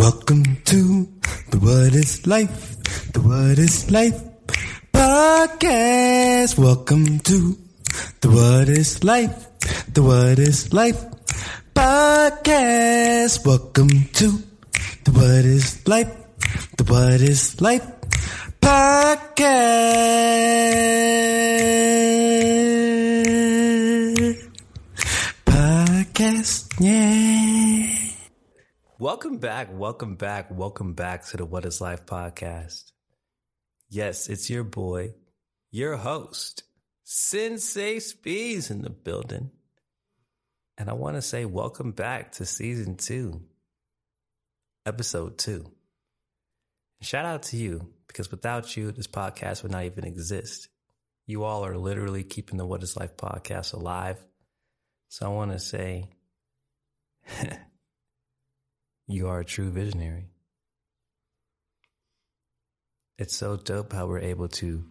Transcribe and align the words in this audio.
Welcome 0.00 0.44
to 0.64 1.06
the 1.50 1.58
What 1.60 1.92
is 1.94 2.26
Life, 2.26 3.12
the 3.12 3.20
What 3.20 3.58
is 3.58 3.90
Life 3.90 4.18
podcast. 4.92 6.56
Welcome 6.58 7.20
to 7.20 7.56
the 8.22 8.30
What 8.30 8.68
is 8.70 9.04
Life, 9.04 9.36
the 9.92 10.02
What 10.02 10.38
is 10.38 10.72
Life 10.72 11.04
podcast. 11.74 13.44
Welcome 13.44 13.90
to 14.14 14.26
the 15.04 15.10
What 15.12 15.44
is 15.44 15.86
Life, 15.86 16.12
the 16.78 16.84
What 16.84 17.20
is 17.20 17.60
Life 17.60 17.86
podcast. 18.62 19.50
Podcast, 25.44 26.80
yeah. 26.80 27.39
Welcome 29.00 29.38
back, 29.38 29.68
welcome 29.72 30.16
back, 30.16 30.50
welcome 30.50 30.92
back 30.92 31.24
to 31.28 31.38
the 31.38 31.46
What 31.46 31.64
is 31.64 31.80
Life 31.80 32.04
podcast. 32.04 32.92
Yes, 33.88 34.28
it's 34.28 34.50
your 34.50 34.62
boy, 34.62 35.14
your 35.70 35.96
host, 35.96 36.64
Sensei 37.04 37.98
Speeds 38.00 38.70
in 38.70 38.82
the 38.82 38.90
building. 38.90 39.52
And 40.76 40.90
I 40.90 40.92
want 40.92 41.16
to 41.16 41.22
say 41.22 41.46
welcome 41.46 41.92
back 41.92 42.32
to 42.32 42.44
season 42.44 42.98
two, 42.98 43.40
episode 44.84 45.38
two. 45.38 45.64
Shout 47.00 47.24
out 47.24 47.44
to 47.44 47.56
you 47.56 47.94
because 48.06 48.30
without 48.30 48.76
you, 48.76 48.92
this 48.92 49.06
podcast 49.06 49.62
would 49.62 49.72
not 49.72 49.84
even 49.84 50.04
exist. 50.04 50.68
You 51.26 51.44
all 51.44 51.64
are 51.64 51.78
literally 51.78 52.22
keeping 52.22 52.58
the 52.58 52.66
What 52.66 52.82
is 52.82 52.98
Life 52.98 53.16
podcast 53.16 53.72
alive. 53.72 54.22
So 55.08 55.24
I 55.24 55.30
want 55.30 55.52
to 55.52 55.58
say, 55.58 56.10
you 59.12 59.28
are 59.28 59.40
a 59.40 59.44
true 59.44 59.70
visionary. 59.70 60.28
It's 63.18 63.36
so 63.36 63.56
dope 63.56 63.92
how 63.92 64.06
we're 64.06 64.20
able 64.20 64.48
to 64.48 64.84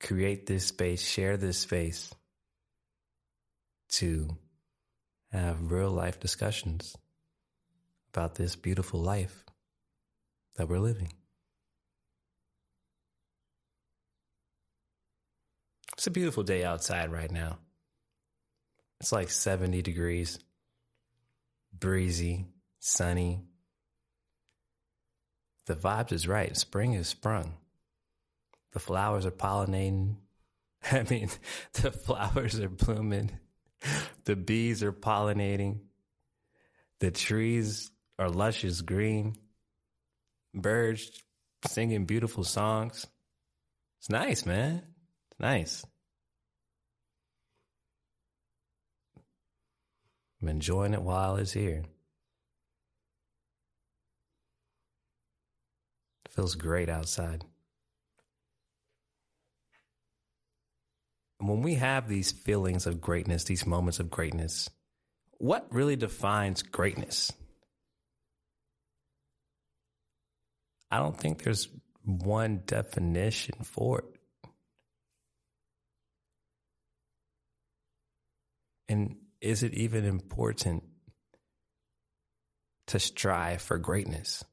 create 0.00 0.46
this 0.46 0.66
space, 0.66 1.02
share 1.02 1.36
this 1.36 1.58
space 1.58 2.12
to 3.90 4.36
have 5.30 5.70
real 5.70 5.90
life 5.90 6.18
discussions 6.18 6.96
about 8.12 8.34
this 8.34 8.56
beautiful 8.56 9.00
life 9.00 9.44
that 10.56 10.68
we're 10.68 10.78
living. 10.78 11.12
It's 15.96 16.06
a 16.06 16.10
beautiful 16.10 16.42
day 16.42 16.64
outside 16.64 17.10
right 17.10 17.30
now. 17.30 17.58
It's 19.00 19.12
like 19.12 19.30
70 19.30 19.82
degrees, 19.82 20.38
breezy, 21.72 22.46
sunny. 22.80 23.40
The 25.66 25.74
vibes 25.74 26.12
is 26.12 26.28
right. 26.28 26.56
Spring 26.56 26.94
is 26.94 27.08
sprung. 27.08 27.54
The 28.72 28.78
flowers 28.80 29.26
are 29.26 29.32
pollinating. 29.32 30.16
I 30.92 31.04
mean, 31.08 31.28
the 31.74 31.90
flowers 31.90 32.58
are 32.60 32.68
blooming. 32.68 33.38
The 34.24 34.34
bees 34.34 34.82
are 34.82 34.92
pollinating. 34.92 35.78
The 36.98 37.12
trees 37.12 37.92
are 38.18 38.28
luscious 38.28 38.80
green. 38.80 39.36
Birds 40.52 41.22
singing 41.68 42.06
beautiful 42.06 42.42
songs. 42.42 43.06
It's 44.00 44.10
nice, 44.10 44.44
man. 44.44 44.82
It's 45.30 45.38
nice. 45.40 45.84
I'm 50.42 50.48
enjoying 50.48 50.94
it 50.94 51.02
while 51.02 51.36
it's 51.36 51.52
here. 51.52 51.84
Feels 56.36 56.54
great 56.54 56.90
outside. 56.90 57.44
When 61.38 61.62
we 61.62 61.74
have 61.74 62.08
these 62.08 62.30
feelings 62.30 62.86
of 62.86 63.00
greatness, 63.00 63.44
these 63.44 63.66
moments 63.66 64.00
of 64.00 64.10
greatness, 64.10 64.68
what 65.38 65.66
really 65.70 65.96
defines 65.96 66.62
greatness? 66.62 67.32
I 70.90 70.98
don't 70.98 71.18
think 71.18 71.42
there's 71.42 71.68
one 72.04 72.62
definition 72.66 73.56
for 73.64 74.00
it. 74.00 74.04
And 78.88 79.16
is 79.40 79.62
it 79.62 79.74
even 79.74 80.04
important 80.04 80.84
to 82.88 83.00
strive 83.00 83.62
for 83.62 83.78
greatness? 83.78 84.44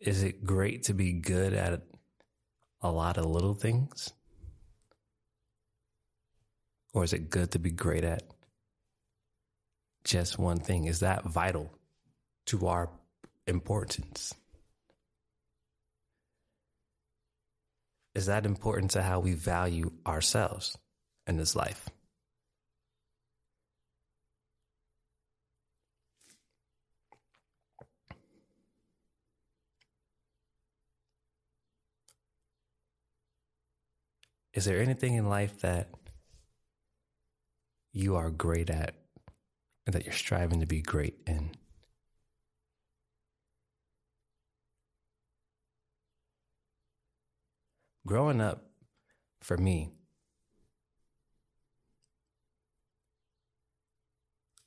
Is 0.00 0.22
it 0.22 0.44
great 0.44 0.84
to 0.84 0.94
be 0.94 1.12
good 1.12 1.52
at 1.52 1.82
a 2.80 2.90
lot 2.90 3.18
of 3.18 3.26
little 3.26 3.54
things? 3.54 4.12
Or 6.94 7.04
is 7.04 7.12
it 7.12 7.30
good 7.30 7.50
to 7.52 7.58
be 7.58 7.70
great 7.70 8.04
at 8.04 8.22
just 10.04 10.38
one 10.38 10.58
thing? 10.58 10.84
Is 10.84 11.00
that 11.00 11.24
vital 11.24 11.72
to 12.46 12.66
our 12.68 12.90
importance? 13.46 14.34
Is 18.14 18.26
that 18.26 18.46
important 18.46 18.92
to 18.92 19.02
how 19.02 19.20
we 19.20 19.32
value 19.32 19.92
ourselves 20.06 20.76
in 21.26 21.36
this 21.36 21.54
life? 21.54 21.88
Is 34.58 34.64
there 34.64 34.80
anything 34.80 35.14
in 35.14 35.28
life 35.28 35.60
that 35.60 35.88
you 37.92 38.16
are 38.16 38.28
great 38.28 38.70
at 38.70 38.96
and 39.86 39.94
that 39.94 40.04
you're 40.04 40.12
striving 40.12 40.58
to 40.58 40.66
be 40.66 40.82
great 40.82 41.14
in? 41.28 41.52
Growing 48.04 48.40
up, 48.40 48.64
for 49.42 49.56
me, 49.56 49.92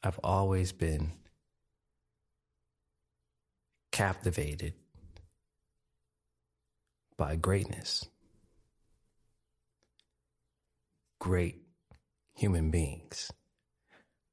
I've 0.01 0.19
always 0.23 0.71
been 0.71 1.11
captivated 3.91 4.73
by 7.17 7.35
greatness. 7.35 8.05
Great 11.21 11.61
human 12.33 12.71
beings, 12.71 13.31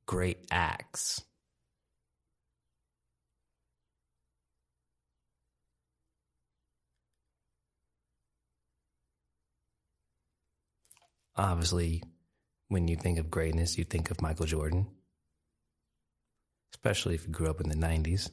great 0.06 0.38
acts. 0.50 1.21
Obviously, 11.37 12.03
when 12.69 12.88
you 12.88 12.97
think 12.97 13.19
of 13.19 13.31
greatness, 13.31 13.76
you 13.76 13.84
think 13.84 14.10
of 14.10 14.22
Michael 14.22 14.47
Jordan, 14.47 14.87
especially 16.72 17.15
if 17.15 17.26
you 17.26 17.32
grew 17.34 17.50
up 17.50 17.60
in 17.60 17.69
the 17.69 17.75
90s, 17.76 18.31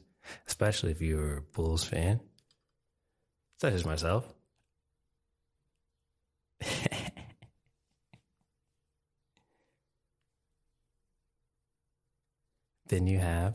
especially 0.48 0.92
if 0.92 1.02
you're 1.02 1.36
a 1.36 1.42
Bulls 1.42 1.84
fan, 1.84 2.20
such 3.60 3.74
as 3.74 3.84
myself. 3.84 4.24
then 12.88 13.06
you 13.06 13.18
have 13.18 13.54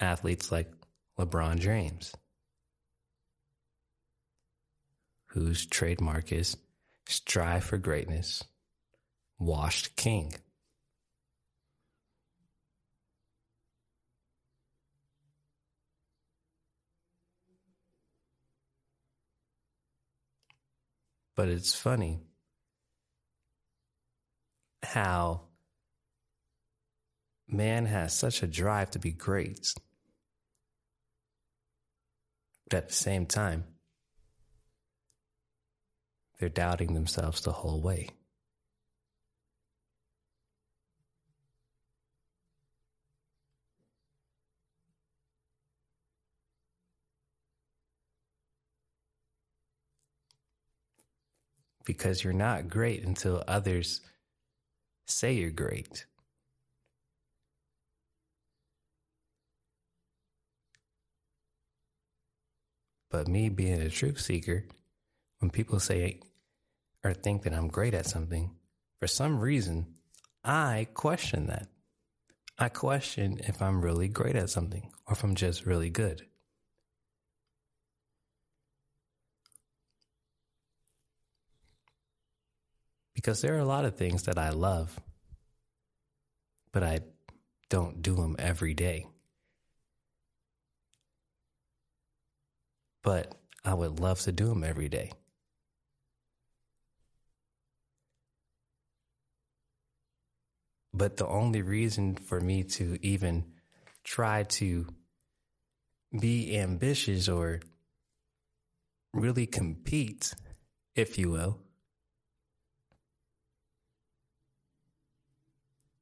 athletes 0.00 0.50
like 0.50 0.70
LeBron 1.18 1.58
James, 1.58 2.14
whose 5.26 5.66
trademark 5.66 6.32
is 6.32 6.56
strive 7.06 7.64
for 7.64 7.78
greatness, 7.78 8.44
washed 9.38 9.96
king. 9.96 10.34
But 21.36 21.48
it's 21.48 21.74
funny 21.74 22.20
how 24.82 25.49
man 27.52 27.86
has 27.86 28.12
such 28.12 28.42
a 28.42 28.46
drive 28.46 28.90
to 28.92 28.98
be 28.98 29.12
great. 29.12 29.74
But 32.68 32.76
at 32.76 32.88
the 32.88 32.94
same 32.94 33.26
time, 33.26 33.64
they're 36.38 36.48
doubting 36.48 36.94
themselves 36.94 37.42
the 37.42 37.52
whole 37.52 37.82
way. 37.82 38.08
Because 51.84 52.22
you're 52.22 52.32
not 52.32 52.68
great 52.68 53.02
until 53.04 53.42
others 53.48 54.00
say 55.06 55.32
you're 55.32 55.50
great. 55.50 56.06
But 63.10 63.28
me 63.28 63.48
being 63.48 63.80
a 63.80 63.90
truth 63.90 64.20
seeker, 64.20 64.66
when 65.40 65.50
people 65.50 65.80
say 65.80 66.20
or 67.02 67.12
think 67.12 67.42
that 67.42 67.54
I'm 67.54 67.68
great 67.68 67.94
at 67.94 68.06
something, 68.06 68.50
for 69.00 69.06
some 69.06 69.40
reason, 69.40 69.94
I 70.44 70.86
question 70.94 71.46
that. 71.48 71.68
I 72.58 72.68
question 72.68 73.40
if 73.44 73.60
I'm 73.60 73.82
really 73.82 74.08
great 74.08 74.36
at 74.36 74.50
something 74.50 74.90
or 75.06 75.14
if 75.14 75.24
I'm 75.24 75.34
just 75.34 75.66
really 75.66 75.90
good. 75.90 76.26
Because 83.14 83.40
there 83.40 83.54
are 83.54 83.60
a 83.60 83.64
lot 83.64 83.84
of 83.84 83.96
things 83.96 84.24
that 84.24 84.38
I 84.38 84.50
love, 84.50 84.98
but 86.72 86.82
I 86.82 87.00
don't 87.68 88.02
do 88.02 88.14
them 88.14 88.36
every 88.38 88.74
day. 88.74 89.06
But 93.02 93.34
I 93.64 93.74
would 93.74 94.00
love 94.00 94.20
to 94.20 94.32
do 94.32 94.48
them 94.48 94.64
every 94.64 94.88
day. 94.88 95.12
But 100.92 101.16
the 101.16 101.26
only 101.26 101.62
reason 101.62 102.16
for 102.16 102.40
me 102.40 102.64
to 102.64 102.98
even 103.00 103.44
try 104.04 104.42
to 104.42 104.86
be 106.18 106.58
ambitious 106.58 107.28
or 107.28 107.60
really 109.12 109.46
compete, 109.46 110.34
if 110.94 111.18
you 111.18 111.30
will, 111.30 111.58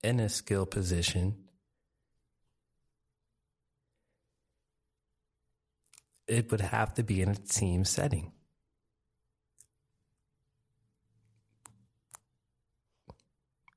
in 0.02 0.20
a 0.20 0.28
skill 0.28 0.64
position 0.64 1.47
it 6.28 6.50
would 6.50 6.60
have 6.60 6.94
to 6.94 7.02
be 7.02 7.22
in 7.22 7.30
a 7.30 7.34
team 7.34 7.84
setting. 7.84 8.32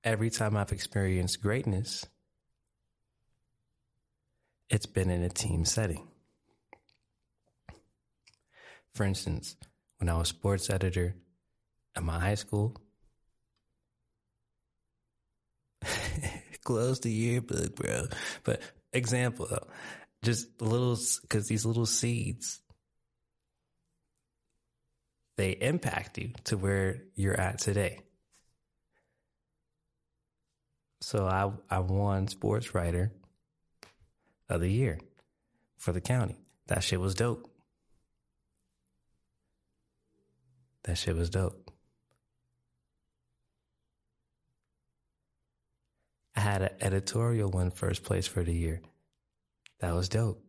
Every 0.04 0.30
time 0.30 0.58
I've 0.58 0.72
experienced 0.72 1.42
greatness, 1.42 2.06
it's 4.70 4.86
been 4.86 5.10
in 5.10 5.24
a 5.24 5.30
team 5.30 5.64
setting. 5.64 6.08
For 8.94 9.06
instance, 9.06 9.56
when 10.00 10.10
I 10.10 10.18
was 10.18 10.28
sports 10.30 10.70
editor 10.70 11.16
at 11.96 12.04
my 12.04 12.20
high 12.20 12.36
school, 12.36 12.76
close 16.64 17.00
the 17.00 17.12
yearbook, 17.12 17.76
bro. 17.76 18.08
But 18.44 18.62
example, 18.92 19.48
though, 19.50 19.68
just 20.24 20.62
little, 20.62 20.98
because 21.22 21.48
these 21.48 21.66
little 21.66 21.86
seeds, 21.86 22.62
they 25.38 25.52
impact 25.52 26.18
you 26.18 26.32
to 26.46 26.58
where 26.58 27.02
you're 27.16 27.40
at 27.40 27.60
today. 27.60 28.02
So 31.02 31.26
I 31.26 31.52
I 31.70 31.80
won 31.80 32.28
sports 32.28 32.76
writer 32.76 33.12
of 34.48 34.62
the 34.62 34.70
year 34.70 35.00
for 35.78 35.92
the 35.92 36.02
county. 36.02 36.38
That 36.68 36.84
shit 36.84 37.00
was 37.00 37.16
dope. 37.16 37.50
That 40.84 40.98
shit 40.98 41.16
was 41.16 41.32
dope. 41.32 41.72
I 46.36 46.42
had 46.42 46.62
an 46.62 46.70
editorial 46.82 47.50
win 47.50 47.72
first 47.72 48.04
place 48.04 48.28
for 48.28 48.44
the 48.44 48.54
year. 48.54 48.82
That 49.82 49.96
was 49.96 50.10
dope. 50.10 50.44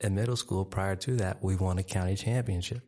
In 0.00 0.16
middle 0.16 0.36
school, 0.36 0.64
prior 0.64 0.96
to 0.96 1.16
that, 1.18 1.44
we 1.44 1.54
won 1.54 1.78
a 1.78 1.84
county 1.84 2.16
championship. 2.16 2.82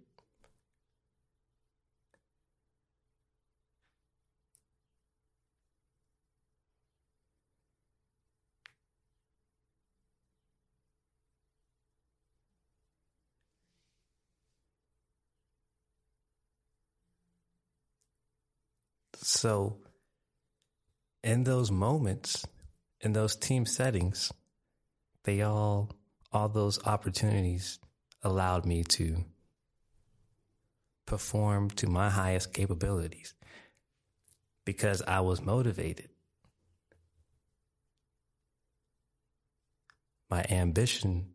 So, 19.45 19.77
in 21.23 21.45
those 21.45 21.71
moments, 21.71 22.47
in 23.03 23.13
those 23.13 23.37
team 23.37 23.67
settings, 23.67 24.33
they 25.25 25.43
all, 25.43 25.91
all 26.33 26.49
those 26.49 26.83
opportunities 26.87 27.79
allowed 28.23 28.65
me 28.65 28.85
to 28.85 29.23
perform 31.05 31.69
to 31.73 31.87
my 31.87 32.09
highest 32.09 32.55
capabilities 32.55 33.35
because 34.65 35.03
I 35.03 35.21
was 35.21 35.43
motivated. 35.43 36.09
My 40.31 40.43
ambition 40.49 41.35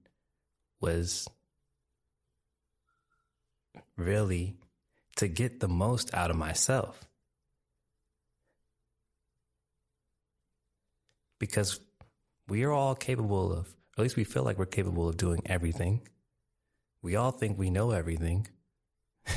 was 0.82 1.28
really 3.96 4.56
to 5.18 5.28
get 5.28 5.60
the 5.60 5.68
most 5.68 6.12
out 6.16 6.32
of 6.32 6.38
myself. 6.38 7.09
Because 11.40 11.80
we 12.48 12.64
are 12.64 12.72
all 12.72 12.96
capable 12.96 13.52
of, 13.52 13.74
at 13.98 14.04
least 14.04 14.16
we 14.16 14.24
feel 14.24 14.44
like 14.44 14.58
we're 14.58 14.66
capable 14.66 15.10
of 15.10 15.18
doing 15.18 15.42
everything. 15.46 16.02
We 17.02 17.16
all 17.16 17.32
think 17.32 17.58
we 17.58 17.70
know 17.70 17.92
everything. 17.92 18.48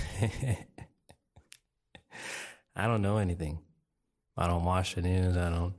I 2.75 2.87
don't 2.87 3.03
know 3.03 3.19
anything. 3.19 3.61
I 4.37 4.47
don't 4.47 4.65
watch 4.65 4.95
the 4.95 5.03
news. 5.03 5.37
I 5.37 5.51
don't, 5.51 5.75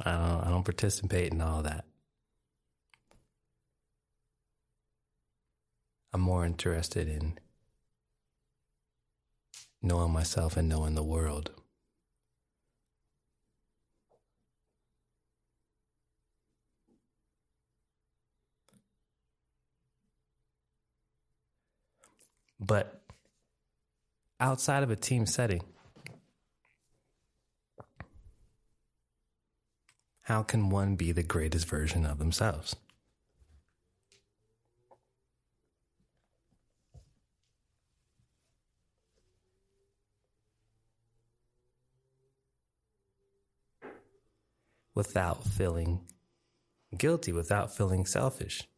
I 0.00 0.12
don't, 0.12 0.46
I 0.46 0.50
don't 0.50 0.64
participate 0.64 1.32
in 1.32 1.40
all 1.40 1.62
that. 1.62 1.84
I'm 6.12 6.20
more 6.20 6.44
interested 6.44 7.08
in 7.08 7.38
knowing 9.80 10.12
myself 10.12 10.56
and 10.56 10.68
knowing 10.68 10.94
the 10.94 11.02
world. 11.02 11.50
But 22.64 23.02
outside 24.38 24.84
of 24.84 24.90
a 24.90 24.96
team 24.96 25.26
setting, 25.26 25.62
how 30.20 30.44
can 30.44 30.70
one 30.70 30.94
be 30.94 31.10
the 31.10 31.24
greatest 31.24 31.66
version 31.66 32.06
of 32.06 32.18
themselves? 32.18 32.76
Without 44.94 45.42
feeling 45.42 46.02
guilty, 46.96 47.32
without 47.32 47.74
feeling 47.74 48.06
selfish. 48.06 48.68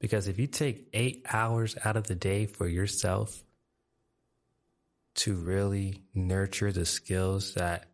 Because 0.00 0.28
if 0.28 0.38
you 0.38 0.46
take 0.46 0.88
eight 0.94 1.26
hours 1.30 1.76
out 1.84 1.96
of 1.96 2.06
the 2.06 2.14
day 2.14 2.46
for 2.46 2.66
yourself 2.66 3.44
to 5.16 5.34
really 5.34 6.02
nurture 6.14 6.72
the 6.72 6.86
skills 6.86 7.54
that 7.54 7.86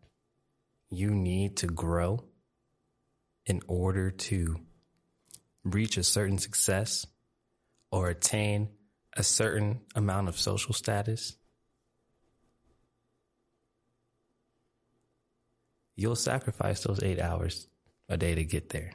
you 0.88 1.10
need 1.10 1.56
to 1.58 1.66
grow 1.66 2.22
in 3.44 3.60
order 3.66 4.10
to 4.10 4.56
reach 5.64 5.96
a 5.96 6.04
certain 6.04 6.38
success 6.38 7.06
or 7.90 8.08
attain 8.08 8.68
a 9.16 9.22
certain 9.24 9.80
amount 9.94 10.28
of 10.28 10.38
social 10.38 10.74
status, 10.74 11.36
you'll 15.96 16.14
sacrifice 16.14 16.82
those 16.84 17.02
eight 17.02 17.20
hours 17.20 17.66
a 18.08 18.16
day 18.16 18.34
to 18.34 18.44
get 18.44 18.68
there. 18.68 18.92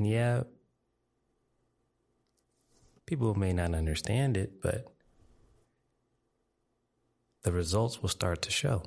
And 0.00 0.08
yeah, 0.08 0.44
people 3.04 3.34
may 3.34 3.52
not 3.52 3.74
understand 3.74 4.38
it, 4.38 4.62
but 4.62 4.86
the 7.42 7.52
results 7.52 8.00
will 8.00 8.08
start 8.08 8.40
to 8.40 8.50
show. 8.50 8.84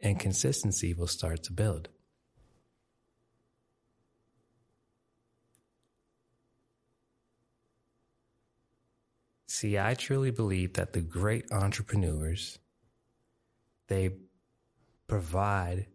And 0.00 0.18
consistency 0.18 0.94
will 0.94 1.06
start 1.06 1.42
to 1.42 1.52
build. 1.52 1.90
See, 9.46 9.78
I 9.78 9.92
truly 9.92 10.30
believe 10.30 10.72
that 10.72 10.94
the 10.94 11.02
great 11.02 11.52
entrepreneurs 11.52 12.58
they 13.90 14.12
provide 15.08 15.86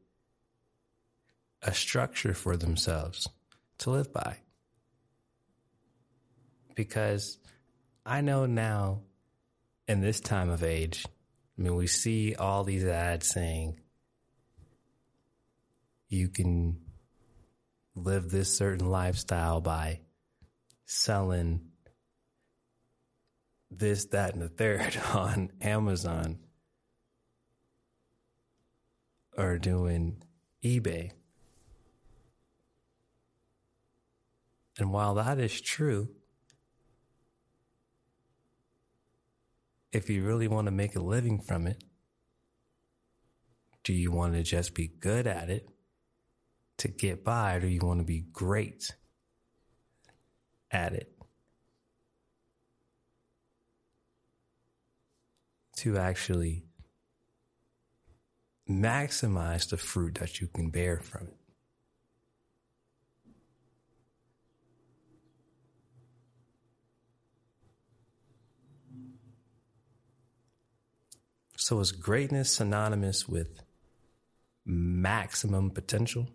a 1.61 1.73
structure 1.73 2.33
for 2.33 2.57
themselves 2.57 3.27
to 3.79 3.89
live 3.89 4.11
by. 4.11 4.37
Because 6.75 7.37
I 8.05 8.19
know 8.19 8.45
now 8.45 9.03
in 9.87 10.01
this 10.01 10.19
time 10.19 10.49
of 10.49 10.61
age, 10.61 11.05
I 11.57 11.61
mean, 11.61 11.75
we 11.75 11.87
see 11.87 12.35
all 12.35 12.65
these 12.65 12.83
ads 12.83 13.29
saying 13.29 13.79
you 16.09 16.27
can 16.27 16.81
live 17.95 18.29
this 18.29 18.57
certain 18.57 18.89
lifestyle 18.89 19.61
by 19.61 20.01
selling 20.85 21.61
this, 23.71 24.07
that, 24.07 24.33
and 24.33 24.41
the 24.41 24.49
third 24.49 24.97
on 25.13 25.51
Amazon 25.61 26.39
or 29.37 29.57
doing 29.57 30.21
eBay. 30.63 31.11
And 34.77 34.91
while 34.91 35.15
that 35.15 35.39
is 35.39 35.61
true, 35.61 36.09
if 39.91 40.09
you 40.09 40.25
really 40.25 40.47
want 40.47 40.65
to 40.67 40.71
make 40.71 40.95
a 40.95 41.01
living 41.01 41.39
from 41.39 41.67
it, 41.67 41.83
do 43.83 43.93
you 43.93 44.11
want 44.11 44.33
to 44.33 44.43
just 44.43 44.73
be 44.73 44.87
good 44.87 45.27
at 45.27 45.49
it 45.49 45.69
to 46.77 46.87
get 46.89 47.23
by, 47.23 47.55
or 47.55 47.59
do 47.61 47.67
you 47.67 47.79
want 47.79 47.99
to 47.99 48.05
be 48.05 48.25
great 48.33 48.93
at 50.71 50.91
it 50.91 51.15
to 55.77 55.97
actually 55.97 56.65
maximize 58.69 59.69
the 59.69 59.77
fruit 59.77 60.15
that 60.15 60.41
you 60.41 60.47
can 60.47 60.69
bear 60.69 60.99
from 60.99 61.27
it? 61.27 61.37
So 71.57 71.79
is 71.79 71.91
greatness 71.91 72.51
synonymous 72.51 73.27
with 73.27 73.63
maximum 74.65 75.71
potential? 75.71 76.27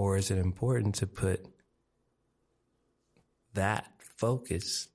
Or 0.00 0.16
is 0.16 0.30
it 0.30 0.38
important 0.38 0.94
to 0.94 1.06
put 1.06 1.44
that 3.52 3.92
focus 4.16 4.88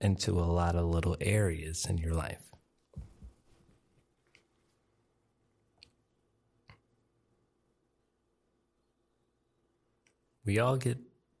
into 0.00 0.38
a 0.38 0.46
lot 0.46 0.76
of 0.76 0.84
little 0.84 1.16
areas 1.20 1.84
in 1.84 1.98
your 1.98 2.14
life? 2.14 2.44
We 10.44 10.60
all 10.60 10.76
get 10.76 10.98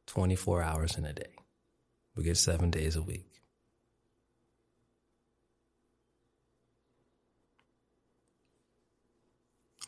24 0.08 0.64
hours 0.64 0.98
in 0.98 1.04
a 1.04 1.12
day. 1.12 1.36
We 2.16 2.24
get 2.24 2.38
seven 2.38 2.72
days 2.72 2.96
a 2.96 3.02
week. 3.02 3.30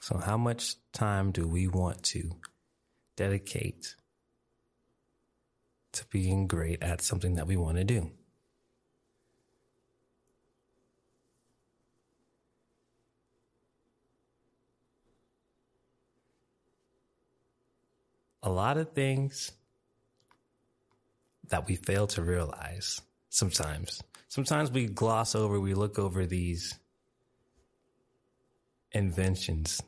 So, 0.03 0.19
how 0.19 0.37
much 0.37 0.77
time 0.93 1.33
do 1.33 1.49
we 1.49 1.67
want 1.67 2.05
to 2.15 2.31
dedicate 3.17 3.95
to 5.93 6.05
being 6.07 6.47
great 6.47 6.83
at 6.83 7.01
something 7.01 7.35
that 7.35 7.47
we 7.47 7.57
want 7.57 7.79
to 7.79 7.85
do? 7.85 8.11
a 18.47 18.49
lot 18.49 18.79
of 18.79 18.93
things 18.93 19.51
that 21.49 21.67
we 21.67 21.75
fail 21.75 22.07
to 22.07 22.23
realize 22.23 23.03
sometimes. 23.29 24.01
Sometimes 24.29 24.71
we 24.71 24.87
gloss 24.87 25.35
over, 25.35 25.59
we 25.59 25.75
look 25.75 25.99
over 25.99 26.25
these 26.27 26.79
inventions 28.93 29.83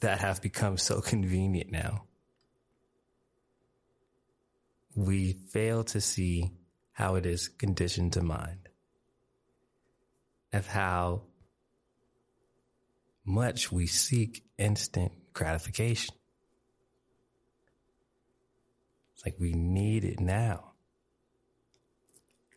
that 0.00 0.20
have 0.20 0.42
become 0.42 0.76
so 0.76 1.00
convenient 1.14 1.70
now. 1.70 2.04
We 4.94 5.34
fail 5.50 5.84
to 5.84 6.00
see 6.00 6.52
how 6.92 7.14
it 7.14 7.24
is 7.24 7.48
conditioned 7.48 8.14
to 8.14 8.22
mind, 8.22 8.68
of 10.52 10.66
how 10.66 11.22
much 13.24 13.70
we 13.70 13.86
seek 13.86 14.42
instant 14.58 15.12
gratification. 15.32 16.14
It's 19.14 19.24
like 19.24 19.36
we 19.38 19.52
need 19.52 20.04
it 20.04 20.18
now. 20.18 20.72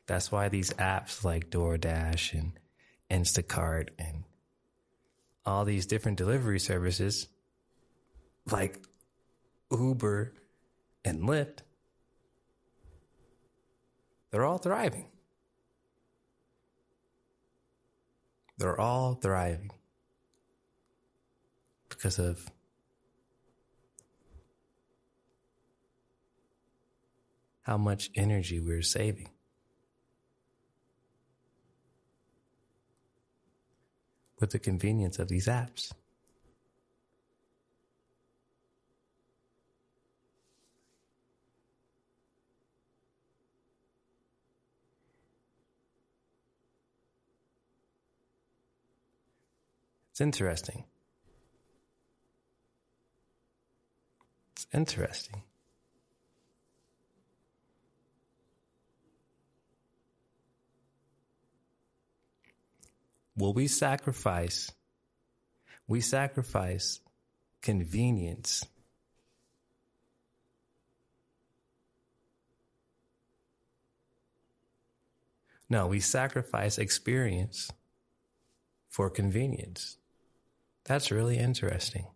That's 0.07 0.31
why 0.31 0.49
these 0.49 0.71
apps 0.71 1.23
like 1.23 1.49
DoorDash 1.49 2.33
and 2.33 2.53
Instacart 3.09 3.89
and 3.99 4.23
all 5.45 5.65
these 5.65 5.85
different 5.85 6.17
delivery 6.17 6.59
services 6.59 7.27
like 8.49 8.79
Uber 9.71 10.33
and 11.03 11.23
Lyft, 11.23 11.59
they're 14.31 14.45
all 14.45 14.57
thriving. 14.57 15.07
They're 18.57 18.79
all 18.79 19.15
thriving 19.15 19.71
because 21.89 22.19
of 22.19 22.51
how 27.63 27.77
much 27.77 28.09
energy 28.15 28.59
we're 28.59 28.81
saving. 28.81 29.29
With 34.41 34.49
the 34.49 34.59
convenience 34.59 35.19
of 35.19 35.27
these 35.27 35.45
apps. 35.45 35.93
It's 50.09 50.19
interesting. 50.19 50.85
It's 54.53 54.67
interesting. 54.73 55.43
Will 63.37 63.53
we 63.53 63.67
sacrifice? 63.67 64.71
We 65.87 66.01
sacrifice 66.01 66.99
convenience. 67.61 68.65
No, 75.69 75.87
we 75.87 76.01
sacrifice 76.01 76.77
experience 76.77 77.71
for 78.89 79.09
convenience. 79.09 79.97
That's 80.83 81.11
really 81.11 81.37
interesting. 81.37 82.07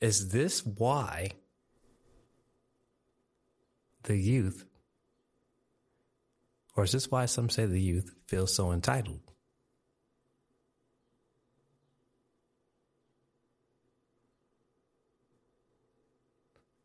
Is 0.00 0.28
this 0.30 0.64
why 0.64 1.30
the 4.04 4.16
youth 4.16 4.64
Or 6.78 6.84
is 6.84 6.92
this 6.92 7.10
why 7.10 7.26
some 7.26 7.50
say 7.50 7.66
the 7.66 7.80
youth 7.80 8.14
feel 8.28 8.46
so 8.46 8.70
entitled? 8.70 9.32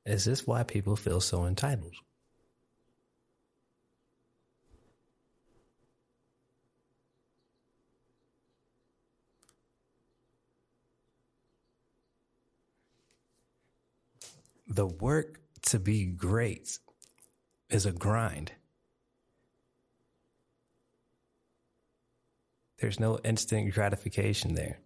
Is 0.03 0.25
this 0.25 0.48
why 0.48 0.63
people 0.63 0.96
feel 0.96 1.22
so 1.22 1.46
entitled? 1.46 1.93
The 14.74 14.88
work 14.88 15.39
to 15.68 15.77
be 15.77 16.06
great 16.06 16.80
is 17.70 17.86
a 17.86 17.92
grind. 17.92 18.51
There's 22.80 23.00
no 23.00 23.20
instant 23.24 23.72
gratification 23.72 24.56
there. 24.56 24.80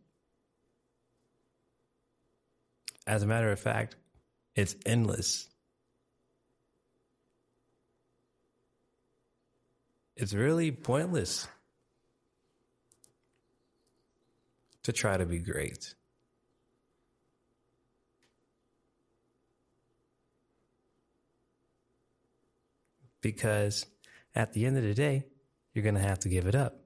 As 3.06 3.24
a 3.24 3.28
matter 3.28 3.50
of 3.50 3.62
fact, 3.62 3.96
it's 4.56 4.76
endless. 4.86 5.48
It's 10.18 10.34
really 10.34 10.72
pointless 10.72 11.48
to 14.84 14.92
try 14.92 15.16
to 15.16 15.26
be 15.26 15.40
great. 15.40 15.96
Because 23.28 23.86
at 24.36 24.54
the 24.54 24.66
end 24.66 24.78
of 24.78 24.84
the 24.84 24.94
day, 24.94 25.26
you're 25.74 25.84
going 25.84 25.96
to 25.96 26.02
have 26.02 26.20
to 26.20 26.30
give 26.30 26.48
it 26.48 26.56
up. 26.56 26.80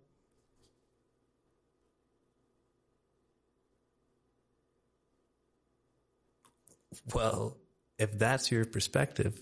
Well, 7.13 7.57
if 8.00 8.17
that's 8.17 8.51
your 8.51 8.65
perspective, 8.65 9.39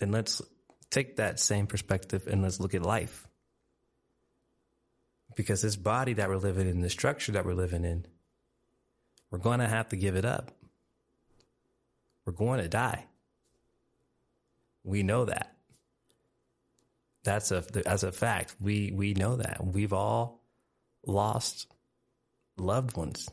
then 0.00 0.10
let's 0.10 0.42
take 0.90 1.18
that 1.18 1.38
same 1.38 1.68
perspective 1.68 2.26
and 2.26 2.42
let's 2.42 2.58
look 2.58 2.74
at 2.74 2.82
life. 2.82 3.24
Because 5.36 5.62
this 5.62 5.76
body 5.76 6.14
that 6.14 6.28
we're 6.28 6.38
living 6.38 6.68
in, 6.68 6.80
the 6.80 6.90
structure 6.90 7.30
that 7.30 7.46
we're 7.46 7.54
living 7.54 7.84
in, 7.84 8.04
we're 9.30 9.38
going 9.38 9.60
to 9.60 9.68
have 9.68 9.90
to 9.90 9.96
give 9.96 10.16
it 10.16 10.24
up. 10.24 10.50
We're 12.24 12.32
going 12.32 12.60
to 12.60 12.68
die. 12.68 13.06
We 14.84 15.02
know 15.02 15.24
that. 15.24 15.56
That's 17.22 17.50
a 17.50 17.64
as 17.86 18.02
a 18.02 18.12
fact. 18.12 18.56
We 18.60 18.92
we 18.92 19.14
know 19.14 19.36
that. 19.36 19.64
We've 19.64 19.92
all 19.92 20.42
lost 21.06 21.66
loved 22.56 22.96
ones. 22.96 23.28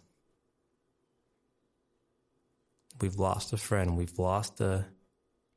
We've 3.00 3.16
lost 3.16 3.54
a 3.54 3.58
friend. 3.58 3.98
We've 3.98 4.18
lost 4.18 4.60
a 4.60 4.86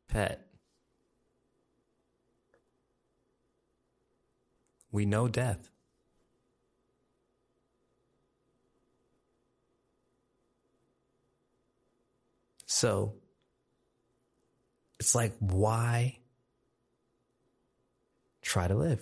pet. 0.09 0.47
We 4.93 5.07
know 5.07 5.29
death. 5.29 5.71
So 12.67 13.20
it's 15.01 15.15
like, 15.15 15.35
why 15.41 16.19
try 18.43 18.69
to 18.69 18.75
live? 18.75 19.01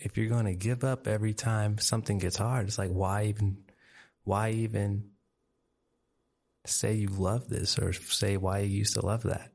if 0.00 0.16
you're 0.16 0.28
going 0.28 0.46
to 0.46 0.54
give 0.54 0.84
up 0.84 1.06
every 1.06 1.34
time 1.34 1.78
something 1.78 2.18
gets 2.18 2.36
hard, 2.36 2.68
it's 2.68 2.78
like, 2.78 2.90
why 2.90 3.24
even, 3.24 3.58
why 4.24 4.50
even 4.50 5.10
say 6.64 6.94
you 6.94 7.08
love 7.08 7.48
this 7.48 7.78
or 7.78 7.92
say 7.92 8.36
why 8.36 8.60
you 8.60 8.78
used 8.78 8.94
to 8.94 9.04
love 9.04 9.24
that? 9.24 9.50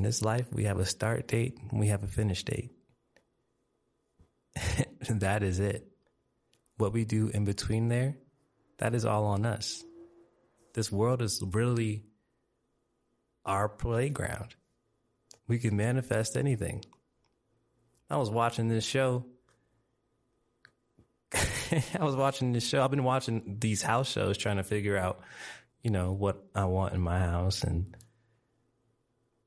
In 0.00 0.04
this 0.04 0.22
life, 0.22 0.46
we 0.50 0.64
have 0.64 0.78
a 0.78 0.86
start 0.86 1.28
date 1.28 1.58
and 1.70 1.78
we 1.78 1.88
have 1.88 2.02
a 2.02 2.06
finish 2.06 2.42
date. 2.42 2.70
that 5.10 5.42
is 5.42 5.60
it. 5.60 5.86
What 6.78 6.94
we 6.94 7.04
do 7.04 7.28
in 7.28 7.44
between 7.44 7.88
there, 7.88 8.16
that 8.78 8.94
is 8.94 9.04
all 9.04 9.26
on 9.26 9.44
us. 9.44 9.84
This 10.72 10.90
world 10.90 11.20
is 11.20 11.44
really 11.52 12.04
our 13.44 13.68
playground. 13.68 14.54
We 15.46 15.58
can 15.58 15.76
manifest 15.76 16.34
anything. 16.34 16.82
I 18.08 18.16
was 18.16 18.30
watching 18.30 18.68
this 18.68 18.86
show. 18.86 19.26
I 21.34 21.82
was 22.00 22.16
watching 22.16 22.54
this 22.54 22.66
show. 22.66 22.82
I've 22.82 22.90
been 22.90 23.04
watching 23.04 23.58
these 23.60 23.82
house 23.82 24.10
shows 24.10 24.38
trying 24.38 24.56
to 24.56 24.64
figure 24.64 24.96
out, 24.96 25.20
you 25.82 25.90
know, 25.90 26.12
what 26.12 26.42
I 26.54 26.64
want 26.64 26.94
in 26.94 27.02
my 27.02 27.18
house 27.18 27.64
and 27.64 27.94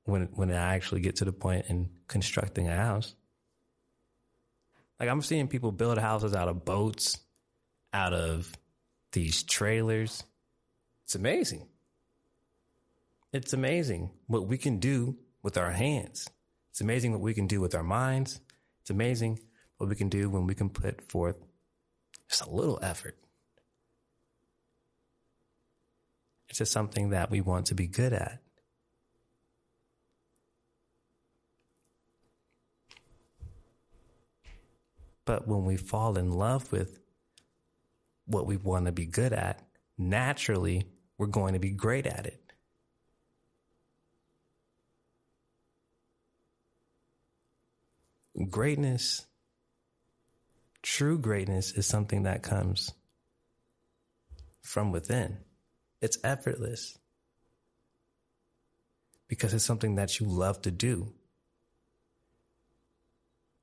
when 0.05 0.29
when 0.33 0.51
I 0.51 0.75
actually 0.75 1.01
get 1.01 1.17
to 1.17 1.25
the 1.25 1.33
point 1.33 1.65
in 1.69 1.89
constructing 2.07 2.67
a 2.67 2.75
house. 2.75 3.15
Like 4.99 5.09
I'm 5.09 5.21
seeing 5.21 5.47
people 5.47 5.71
build 5.71 5.97
houses 5.97 6.33
out 6.33 6.47
of 6.47 6.65
boats, 6.65 7.19
out 7.93 8.13
of 8.13 8.51
these 9.11 9.43
trailers. 9.43 10.23
It's 11.03 11.15
amazing. 11.15 11.67
It's 13.31 13.53
amazing 13.53 14.11
what 14.27 14.47
we 14.47 14.57
can 14.57 14.77
do 14.77 15.17
with 15.41 15.57
our 15.57 15.71
hands. 15.71 16.29
It's 16.69 16.81
amazing 16.81 17.11
what 17.11 17.21
we 17.21 17.33
can 17.33 17.47
do 17.47 17.59
with 17.59 17.75
our 17.75 17.83
minds. 17.83 18.39
It's 18.81 18.89
amazing 18.91 19.39
what 19.77 19.89
we 19.89 19.95
can 19.95 20.09
do 20.09 20.29
when 20.29 20.45
we 20.45 20.55
can 20.55 20.69
put 20.69 21.01
forth 21.09 21.35
just 22.29 22.45
a 22.45 22.49
little 22.49 22.79
effort. 22.81 23.17
It's 26.47 26.59
just 26.59 26.71
something 26.71 27.09
that 27.09 27.31
we 27.31 27.41
want 27.41 27.65
to 27.67 27.75
be 27.75 27.87
good 27.87 28.13
at. 28.13 28.42
But 35.25 35.47
when 35.47 35.65
we 35.65 35.77
fall 35.77 36.17
in 36.17 36.31
love 36.31 36.71
with 36.71 36.99
what 38.25 38.45
we 38.45 38.57
want 38.57 38.85
to 38.85 38.91
be 38.91 39.05
good 39.05 39.33
at, 39.33 39.65
naturally, 39.97 40.85
we're 41.17 41.27
going 41.27 41.53
to 41.53 41.59
be 41.59 41.71
great 41.71 42.05
at 42.05 42.25
it. 42.25 42.39
Greatness, 48.49 49.25
true 50.81 51.19
greatness, 51.19 51.71
is 51.71 51.85
something 51.85 52.23
that 52.23 52.41
comes 52.41 52.91
from 54.61 54.91
within. 54.91 55.37
It's 56.01 56.17
effortless 56.23 56.97
because 59.27 59.53
it's 59.53 59.63
something 59.63 59.95
that 59.95 60.19
you 60.19 60.25
love 60.25 60.61
to 60.63 60.71
do 60.71 61.13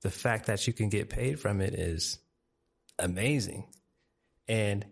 the 0.03 0.11
fact 0.11 0.47
that 0.47 0.67
you 0.67 0.73
can 0.73 0.89
get 0.89 1.11
paid 1.11 1.39
from 1.39 1.61
it 1.61 1.75
is 1.75 2.19
amazing. 2.99 3.67
And 4.49 4.87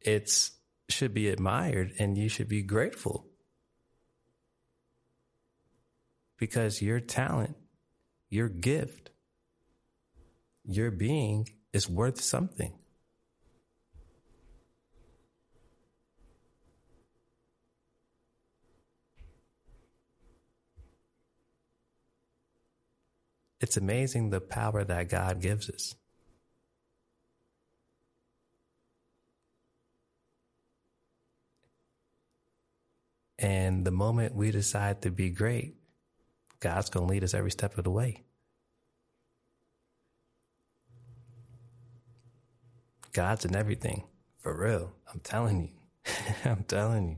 it's 0.00 0.52
should 0.88 1.14
be 1.14 1.28
admired 1.28 1.92
and 1.98 2.18
you 2.18 2.28
should 2.28 2.48
be 2.48 2.62
grateful. 2.62 3.26
Because 6.38 6.82
your 6.82 7.00
talent, 7.00 7.56
your 8.28 8.48
gift, 8.48 9.10
your 10.64 10.90
being 10.90 11.48
is 11.72 11.88
worth 11.88 12.20
something. 12.20 12.74
It's 23.62 23.76
amazing 23.76 24.30
the 24.30 24.40
power 24.40 24.82
that 24.82 25.08
God 25.08 25.40
gives 25.40 25.70
us. 25.70 25.94
And 33.38 33.84
the 33.84 33.92
moment 33.92 34.34
we 34.34 34.50
decide 34.50 35.02
to 35.02 35.10
be 35.10 35.30
great, 35.30 35.76
God's 36.58 36.90
going 36.90 37.06
to 37.06 37.12
lead 37.12 37.24
us 37.24 37.34
every 37.34 37.50
step 37.52 37.78
of 37.78 37.84
the 37.84 37.90
way. 37.90 38.24
God's 43.12 43.44
in 43.44 43.54
everything. 43.54 44.04
For 44.38 44.56
real. 44.56 44.92
I'm 45.12 45.20
telling 45.20 45.62
you. 45.62 46.12
I'm 46.44 46.64
telling 46.64 47.08
you. 47.10 47.16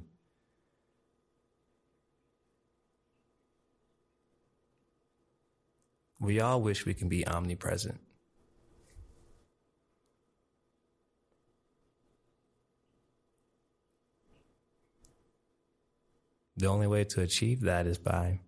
We 6.24 6.40
all 6.40 6.62
wish 6.62 6.87
we 6.87 6.94
can 6.94 7.10
be 7.10 7.26
omnipresent. 7.26 8.00
The 16.56 16.66
only 16.66 16.87
way 16.87 17.04
to 17.04 17.20
achieve 17.20 17.60
that 17.60 17.87
is 17.87 17.98
by 17.98 18.40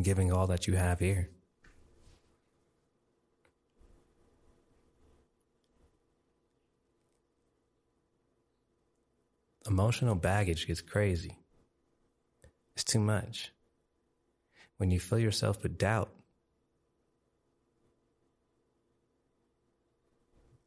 giving 0.00 0.32
all 0.32 0.46
that 0.46 0.66
you 0.66 0.74
have 0.74 1.00
here. 1.00 1.28
Emotional 9.68 10.14
baggage 10.14 10.66
gets 10.66 10.80
crazy. 10.80 11.36
It's 12.74 12.84
too 12.84 13.00
much. 13.00 13.52
When 14.80 14.90
you 14.90 14.98
fill 14.98 15.18
yourself 15.18 15.62
with 15.62 15.76
doubt, 15.76 16.08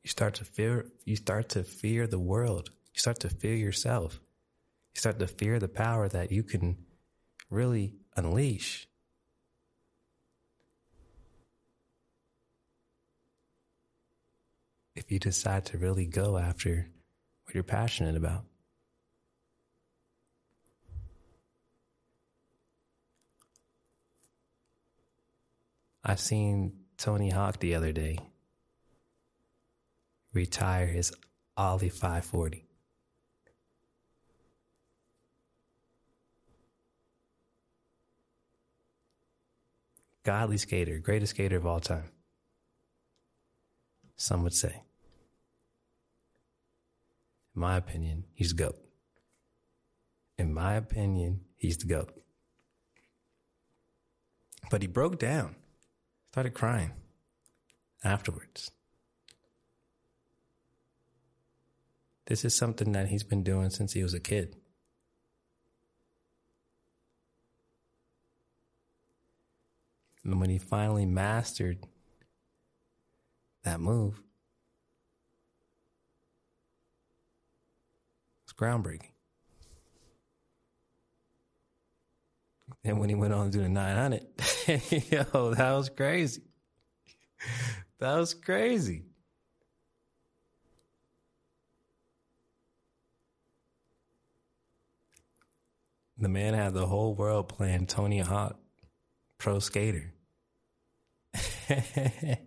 you 0.03 0.09
start 0.11 0.35
to 0.35 0.45
fear 0.45 0.85
you 1.03 1.15
start 1.15 1.49
to 1.49 1.63
fear 1.63 2.05
the 2.05 2.19
world. 2.19 2.69
You 2.93 2.99
start 2.99 3.19
to 3.21 3.29
fear 3.29 3.55
yourself. 3.55 4.19
You 4.93 4.99
start 4.99 5.17
to 5.17 5.25
fear 5.25 5.57
the 5.57 5.67
power 5.67 6.07
that 6.09 6.31
you 6.31 6.43
can 6.43 6.77
really 7.49 7.95
unleash. 8.15 8.87
If 14.95 15.11
you 15.11 15.17
decide 15.17 15.65
to 15.65 15.79
really 15.79 16.05
go 16.05 16.37
after 16.37 16.87
what 17.45 17.55
you're 17.55 17.63
passionate 17.63 18.15
about. 18.15 18.45
I 26.05 26.15
seen 26.15 26.73
Tony 26.97 27.29
Hawk 27.29 27.59
the 27.59 27.75
other 27.75 27.93
day 27.93 28.19
retire 30.33 30.87
his 30.87 31.13
Ollie 31.55 31.87
540. 31.87 32.65
Godly 40.23 40.57
skater, 40.57 40.99
greatest 40.99 41.31
skater 41.31 41.57
of 41.57 41.65
all 41.65 41.79
time. 41.79 42.09
Some 44.17 44.43
would 44.43 44.53
say. 44.53 44.83
In 47.55 47.61
my 47.61 47.77
opinion, 47.77 48.25
he's 48.33 48.53
GOAT. 48.53 48.75
In 50.37 50.53
my 50.53 50.73
opinion, 50.73 51.41
he's 51.55 51.77
the 51.77 51.85
GOAT. 51.85 52.11
But 54.69 54.81
he 54.81 54.87
broke 54.87 55.19
down 55.19 55.55
started 56.33 56.55
crying 56.55 56.89
afterwards. 58.03 58.71
This 62.25 62.43
is 62.43 62.55
something 62.55 62.91
that 62.93 63.09
he's 63.09 63.23
been 63.23 63.43
doing 63.43 63.69
since 63.69 63.93
he 63.93 64.01
was 64.01 64.15
a 64.15 64.19
kid. 64.19 64.55
And 70.23 70.39
when 70.39 70.49
he 70.49 70.57
finally 70.57 71.05
mastered 71.05 71.85
that 73.63 73.79
move, 73.79 74.19
it's 78.43 78.53
groundbreaking. 78.53 79.12
And 82.83 82.99
when 82.99 83.09
he 83.09 83.15
went 83.15 83.33
on 83.33 83.45
to 83.45 83.51
do 83.57 83.63
the 83.63 83.69
900, 83.69 84.25
yo, 85.11 85.53
that 85.53 85.71
was 85.71 85.89
crazy. 85.89 86.41
That 87.99 88.17
was 88.17 88.33
crazy. 88.33 89.03
The 96.17 96.29
man 96.29 96.53
had 96.53 96.73
the 96.73 96.85
whole 96.85 97.15
world 97.15 97.49
playing 97.49 97.87
Tony 97.87 98.19
Hawk, 98.19 98.57
pro 99.37 99.59
skater. 99.59 100.13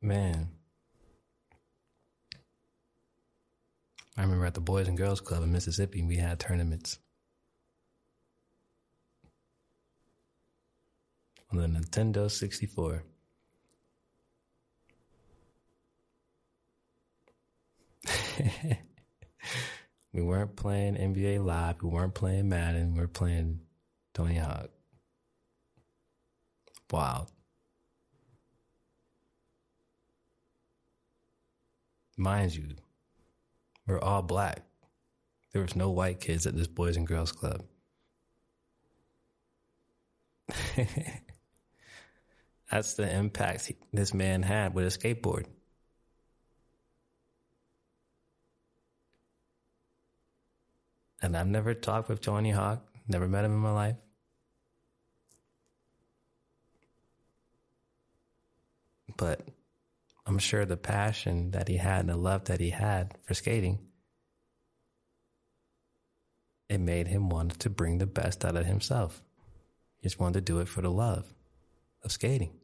man. 0.00 0.48
I 4.16 4.22
remember 4.22 4.46
at 4.46 4.54
the 4.54 4.60
Boys 4.60 4.88
and 4.88 4.96
Girls 4.96 5.20
Club 5.20 5.42
in 5.42 5.52
Mississippi, 5.52 6.02
we 6.02 6.16
had 6.16 6.38
tournaments. 6.38 6.98
On 11.50 11.58
the 11.58 11.66
Nintendo 11.66 12.30
64. 12.30 13.04
we 20.12 20.22
weren't 20.22 20.56
playing 20.56 20.96
NBA 20.96 21.44
Live. 21.44 21.82
We 21.82 21.90
weren't 21.90 22.14
playing 22.14 22.48
Madden. 22.48 22.94
We 22.94 23.00
were 23.00 23.08
playing 23.08 23.60
Tony 24.14 24.36
Hawk. 24.36 24.70
Wild. 26.90 27.30
Mind 32.18 32.54
you, 32.54 32.74
we're 33.86 34.00
all 34.00 34.22
black. 34.22 34.62
There 35.52 35.62
was 35.62 35.76
no 35.76 35.90
white 35.90 36.20
kids 36.20 36.46
at 36.46 36.56
this 36.56 36.66
Boys 36.66 36.96
and 36.96 37.06
Girls 37.06 37.32
Club. 37.32 37.62
That's 42.70 42.94
the 42.94 43.14
impact 43.14 43.70
this 43.92 44.14
man 44.14 44.42
had 44.42 44.72
with 44.74 44.86
a 44.86 44.98
skateboard. 44.98 45.44
And 51.20 51.36
I've 51.36 51.46
never 51.46 51.74
talked 51.74 52.08
with 52.08 52.20
Tony 52.20 52.50
Hawk, 52.50 52.84
never 53.06 53.28
met 53.28 53.44
him 53.44 53.52
in 53.52 53.58
my 53.58 53.72
life. 53.72 53.96
But 59.16 59.40
I'm 60.32 60.38
sure 60.38 60.64
the 60.64 60.78
passion 60.78 61.50
that 61.50 61.68
he 61.68 61.76
had 61.76 62.00
and 62.00 62.08
the 62.08 62.16
love 62.16 62.46
that 62.46 62.58
he 62.58 62.70
had 62.70 63.18
for 63.20 63.34
skating, 63.34 63.80
it 66.70 66.78
made 66.78 67.06
him 67.06 67.28
want 67.28 67.60
to 67.60 67.68
bring 67.68 67.98
the 67.98 68.06
best 68.06 68.42
out 68.42 68.56
of 68.56 68.64
himself. 68.64 69.22
He 69.98 70.08
just 70.08 70.18
wanted 70.18 70.46
to 70.46 70.52
do 70.52 70.60
it 70.60 70.68
for 70.68 70.80
the 70.80 70.90
love 70.90 71.34
of 72.02 72.12
skating. 72.12 72.54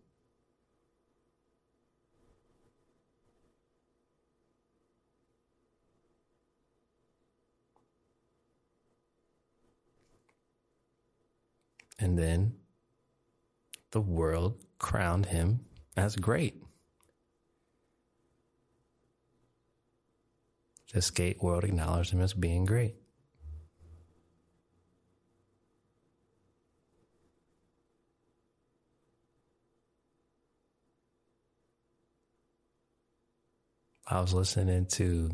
And 11.98 12.18
then 12.18 12.54
the 13.90 14.00
world 14.00 14.64
crowned 14.78 15.26
him 15.26 15.66
as 15.98 16.16
great. 16.16 16.62
The 20.92 21.03
skate 21.03 21.42
world 21.42 21.64
acknowledged 21.64 22.12
him 22.12 22.20
as 22.22 22.33
being 22.33 22.64
great. 22.64 22.94
I 34.11 34.22
was 34.22 34.33
listening 34.33 34.87
to 34.87 35.31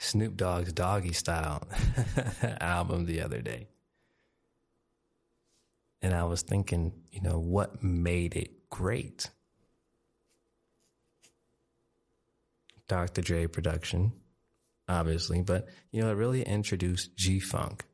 Snoop 0.00 0.36
Dogg's 0.36 0.72
Doggystyle 0.72 1.62
album 2.60 3.06
the 3.06 3.22
other 3.22 3.40
day. 3.40 3.68
And 6.02 6.12
I 6.12 6.24
was 6.24 6.42
thinking, 6.42 6.92
you 7.12 7.20
know, 7.20 7.38
what 7.38 7.84
made 7.84 8.34
it 8.34 8.68
great? 8.70 9.30
Dr. 12.88 13.22
Dre 13.22 13.46
production, 13.46 14.12
obviously, 14.88 15.42
but 15.42 15.68
you 15.90 16.02
know, 16.02 16.10
it 16.10 16.14
really 16.14 16.42
introduced 16.42 17.16
G 17.16 17.40
Funk. 17.40 17.84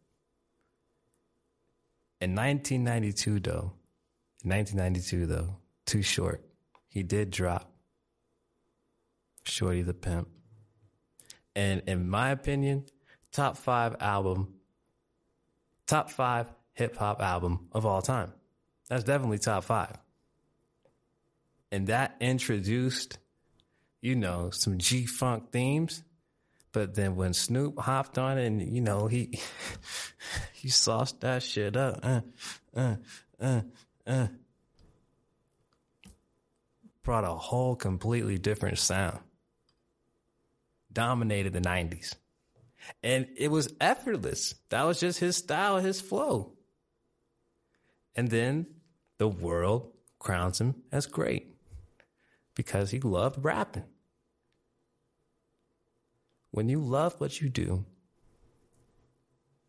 In 2.20 2.34
1992, 2.34 3.40
though, 3.40 3.72
1992, 4.42 5.26
though, 5.26 5.56
Too 5.86 6.02
Short, 6.02 6.44
he 6.88 7.02
did 7.02 7.30
drop 7.30 7.70
Shorty 9.44 9.82
the 9.82 9.94
Pimp 9.94 10.28
And 11.56 11.82
in 11.86 12.08
my 12.08 12.30
opinion, 12.30 12.84
top 13.32 13.56
five 13.56 13.96
album, 14.00 14.54
top 15.86 16.10
five 16.10 16.46
hip 16.72 16.96
hop 16.96 17.20
album 17.20 17.68
of 17.72 17.86
all 17.86 18.02
time. 18.02 18.32
That's 18.88 19.04
definitely 19.04 19.38
top 19.38 19.64
five. 19.64 19.96
And 21.72 21.86
that 21.86 22.16
introduced, 22.20 23.18
you 24.00 24.16
know, 24.16 24.50
some 24.50 24.78
G 24.78 25.06
Funk 25.06 25.52
themes. 25.52 26.02
But 26.72 26.94
then 26.94 27.16
when 27.16 27.34
Snoop 27.34 27.78
hopped 27.78 28.16
on 28.18 28.38
and, 28.38 28.62
you 28.62 28.80
know, 28.80 29.06
he, 29.06 29.40
he 30.52 30.68
sauced 30.68 31.20
that 31.20 31.42
shit 31.42 31.76
up. 31.76 32.00
Uh, 32.02 32.20
uh, 32.76 32.96
uh, 33.40 33.60
uh, 34.06 34.26
brought 37.02 37.24
a 37.24 37.34
whole 37.34 37.74
completely 37.74 38.38
different 38.38 38.78
sound. 38.78 39.18
Dominated 40.92 41.52
the 41.52 41.60
90s. 41.60 42.14
And 43.02 43.26
it 43.36 43.50
was 43.50 43.72
effortless. 43.80 44.54
That 44.70 44.84
was 44.84 45.00
just 45.00 45.18
his 45.18 45.36
style, 45.36 45.78
his 45.78 46.00
flow. 46.00 46.52
And 48.14 48.28
then 48.28 48.66
the 49.18 49.28
world 49.28 49.92
crowns 50.18 50.60
him 50.60 50.74
as 50.92 51.06
great 51.06 51.54
because 52.54 52.90
he 52.90 53.00
loved 53.00 53.44
rapping. 53.44 53.84
When 56.50 56.68
you 56.68 56.80
love 56.80 57.14
what 57.18 57.40
you 57.40 57.48
do, 57.48 57.84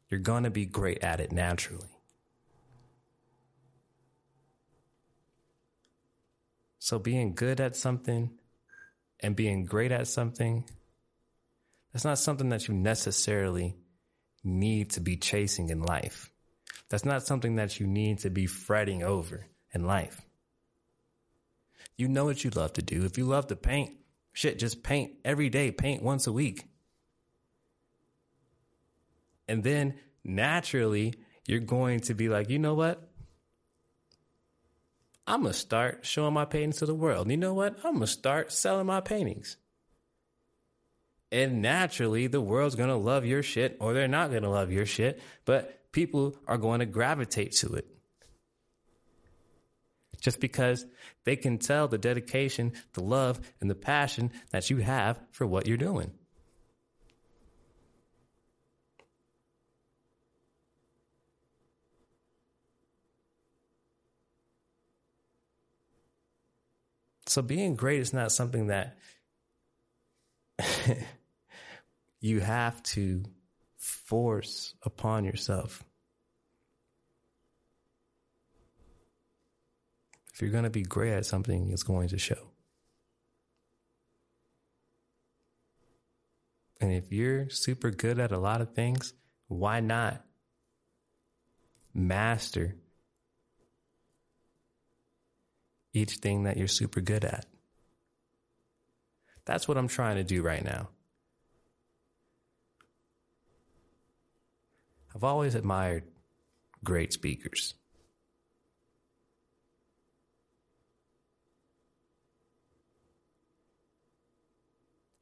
you're 0.10 0.20
going 0.20 0.44
to 0.44 0.50
be 0.50 0.66
great 0.66 1.04
at 1.04 1.20
it 1.20 1.32
naturally. 1.32 1.88
So 6.80 7.00
being 7.00 7.36
good 7.36 7.62
at 7.62 7.76
something 7.76 8.32
and 9.20 9.36
being 9.36 9.66
great 9.66 9.92
at 9.92 10.08
something, 10.08 10.66
that's 11.94 12.04
not 12.04 12.20
something 12.20 12.50
that 12.50 12.68
you 12.68 12.74
necessarily 12.74 13.76
need 14.44 14.90
to 14.92 15.00
be 15.00 15.16
chasing 15.16 15.70
in 15.70 15.84
life. 15.84 16.32
That's 16.90 17.06
not 17.06 17.24
something 17.24 17.56
that 17.56 17.80
you 17.80 17.88
need 17.88 18.20
to 18.20 18.30
be 18.30 18.48
fretting 18.48 19.04
over 19.04 19.46
in 19.74 19.86
life. 19.86 20.22
You 21.96 22.08
know 22.08 22.26
what 22.26 22.44
you 22.44 22.50
love 22.50 22.74
to 22.74 22.82
do. 22.82 23.06
If 23.06 23.18
you 23.18 23.26
love 23.26 23.48
to 23.48 23.56
paint, 23.56 23.92
shit, 24.34 24.60
just 24.60 24.84
paint 24.84 25.14
every 25.24 25.50
day, 25.50 25.72
paint 25.72 26.02
once 26.02 26.28
a 26.28 26.34
week. 26.34 26.66
And 29.48 29.64
then 29.64 29.96
naturally, 30.24 31.16
you're 31.46 31.60
going 31.60 32.02
to 32.02 32.14
be 32.14 32.30
like, 32.30 32.50
you 32.50 32.60
know 32.60 32.74
what? 32.74 33.08
I'm 35.28 35.42
going 35.42 35.54
to 35.54 35.58
start 35.60 36.06
showing 36.06 36.34
my 36.34 36.46
paintings 36.46 36.78
to 36.78 36.86
the 36.86 36.96
world. 36.96 37.30
You 37.30 37.38
know 37.38 37.54
what? 37.54 37.78
I'm 37.84 37.94
going 37.94 38.02
to 38.02 38.08
start 38.08 38.52
selling 38.52 38.88
my 38.88 39.02
paintings. 39.02 39.58
And 41.32 41.62
naturally, 41.62 42.28
the 42.28 42.42
world's 42.42 42.76
going 42.76 42.90
to 42.90 42.96
love 42.96 43.26
your 43.26 43.42
shit 43.42 43.78
or 43.80 43.94
they're 43.94 44.08
not 44.08 44.32
going 44.32 44.44
to 44.44 44.50
love 44.50 44.72
your 44.72 44.86
shit, 44.86 45.22
but 45.46 45.92
people 45.92 46.36
are 46.48 46.58
going 46.58 46.80
to 46.80 46.86
gravitate 46.86 47.54
to 47.58 47.76
it. 47.76 47.88
Just 50.20 50.40
because 50.40 50.86
they 51.24 51.36
can 51.36 51.58
tell 51.58 51.88
the 51.88 51.98
dedication, 51.98 52.74
the 52.94 53.04
love, 53.04 53.40
and 53.60 53.70
the 53.70 53.76
passion 53.76 54.32
that 54.52 54.70
you 54.70 54.78
have 54.78 55.20
for 55.32 55.48
what 55.48 55.66
you're 55.66 55.78
doing. 55.78 56.12
So 67.32 67.42
being 67.42 67.78
great 67.78 68.02
is 68.02 68.12
not 68.12 68.34
something 68.34 68.68
that 68.68 68.98
you 72.20 72.42
have 72.42 72.84
to 72.84 73.24
force 73.78 74.76
upon 74.84 75.24
yourself. 75.24 75.82
If 80.34 80.42
you're 80.42 80.52
going 80.52 80.66
to 80.66 80.70
be 80.70 80.84
great 80.84 81.14
at 81.14 81.26
something, 81.26 81.72
it's 81.72 81.84
going 81.84 82.10
to 82.10 82.18
show. 82.18 82.50
And 86.82 86.92
if 86.92 87.14
you're 87.14 87.50
super 87.50 87.92
good 87.92 88.20
at 88.20 88.34
a 88.34 88.40
lot 88.40 88.60
of 88.60 88.74
things, 88.74 89.14
why 89.48 89.80
not 89.80 90.22
master 91.94 92.76
each 95.94 96.16
thing 96.18 96.44
that 96.44 96.58
you're 96.58 96.68
super 96.68 97.02
good 97.02 97.26
at. 97.26 97.46
That's 99.46 99.68
what 99.68 99.78
I'm 99.78 99.88
trying 99.88 100.18
to 100.18 100.24
do 100.24 100.42
right 100.42 100.64
now. 100.64 100.90
I've 105.16 105.24
always 105.24 105.56
admired 105.56 106.04
great 106.84 107.12
speakers. 107.12 107.74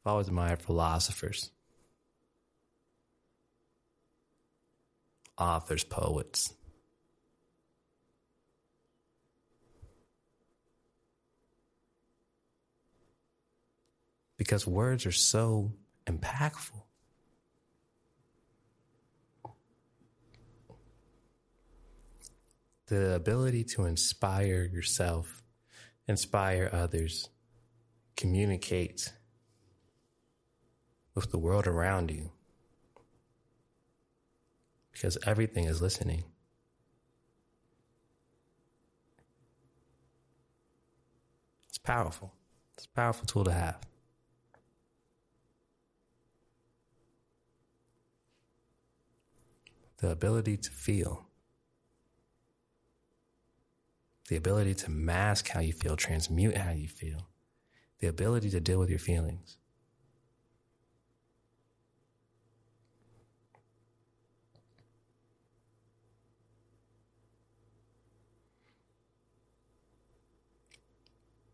I've 0.05 0.11
always 0.11 0.27
admired 0.27 0.61
philosophers, 0.61 1.51
authors, 5.37 5.83
poets. 5.83 6.53
Because 14.39 14.65
words 14.65 15.05
are 15.05 15.11
so 15.11 15.73
impactful. 16.07 16.81
The 22.87 23.15
ability 23.15 23.65
to 23.65 23.83
inspire 23.83 24.63
yourself, 24.63 25.43
inspire 26.07 26.69
others, 26.71 27.27
communicate 28.15 29.11
with 31.15 31.31
the 31.31 31.37
world 31.37 31.67
around 31.67 32.09
you. 32.09 32.31
Because 34.93 35.17
everything 35.25 35.65
is 35.65 35.81
listening. 35.81 36.23
It's 41.67 41.77
powerful. 41.77 42.31
It's 42.77 42.85
a 42.85 42.89
powerful 42.89 43.25
tool 43.27 43.43
to 43.43 43.51
have. 43.51 43.88
The 49.99 50.09
ability 50.09 50.57
to 50.57 50.71
feel, 50.71 51.25
the 54.29 54.37
ability 54.37 54.73
to 54.73 54.89
mask 54.89 55.49
how 55.49 55.59
you 55.59 55.73
feel, 55.73 55.97
transmute 55.97 56.55
how 56.55 56.71
you 56.71 56.87
feel, 56.87 57.27
the 57.99 58.07
ability 58.07 58.49
to 58.49 58.59
deal 58.59 58.79
with 58.79 58.89
your 58.89 58.99
feelings. 58.99 59.57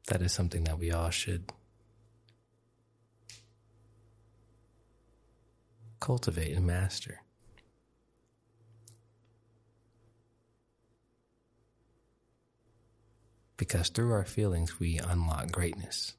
That 0.08 0.22
is 0.22 0.32
something 0.32 0.66
that 0.66 0.78
we 0.78 0.92
all 0.92 1.10
should 1.10 1.52
cultivate 6.00 6.56
and 6.56 6.68
master. 6.68 7.25
Because 13.58 13.90
through 13.90 14.12
our 14.12 14.26
feelings, 14.26 14.80
we 14.80 15.00
unlock 15.00 15.52
greatness. 15.52 16.14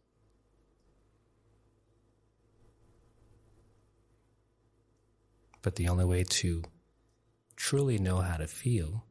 But 5.62 5.77
the 5.77 5.88
only 5.88 6.05
way 6.05 6.22
to 6.25 6.62
truly 7.57 7.99
know 7.99 8.18
how 8.18 8.37
to 8.37 8.46
feel 8.46 9.05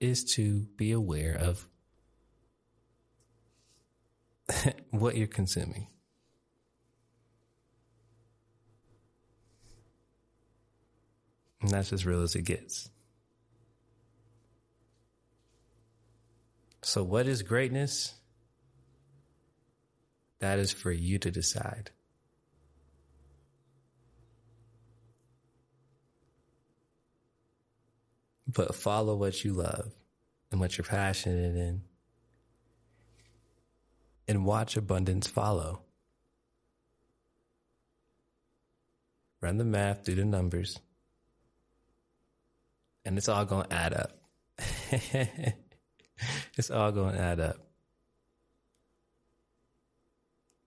is 0.00 0.24
to 0.34 0.66
be 0.76 0.92
aware 0.92 1.34
of 1.34 1.68
what 4.90 5.16
you're 5.16 5.26
consuming. 5.26 5.86
And 11.60 11.70
that's 11.70 11.92
as 11.92 12.04
real 12.04 12.22
as 12.22 12.34
it 12.34 12.42
gets. 12.42 12.90
So, 16.84 17.02
what 17.02 17.26
is 17.26 17.42
greatness? 17.42 18.14
That 20.40 20.58
is 20.58 20.70
for 20.70 20.92
you 20.92 21.18
to 21.18 21.30
decide. 21.30 21.90
But 28.46 28.74
follow 28.74 29.16
what 29.16 29.42
you 29.44 29.54
love 29.54 29.92
and 30.52 30.60
what 30.60 30.76
you're 30.76 30.84
passionate 30.84 31.56
in, 31.56 31.82
and 34.28 34.44
watch 34.44 34.76
abundance 34.76 35.26
follow. 35.26 35.80
run 39.44 39.58
the 39.58 39.64
math, 39.64 40.04
do 40.04 40.14
the 40.14 40.24
numbers, 40.24 40.78
and 43.04 43.18
it's 43.18 43.28
all 43.28 43.44
going 43.44 43.68
to 43.68 43.74
add 43.74 43.92
up. 43.92 44.18
it's 46.56 46.70
all 46.70 46.92
going 46.92 47.14
to 47.14 47.20
add 47.20 47.40
up. 47.40 47.56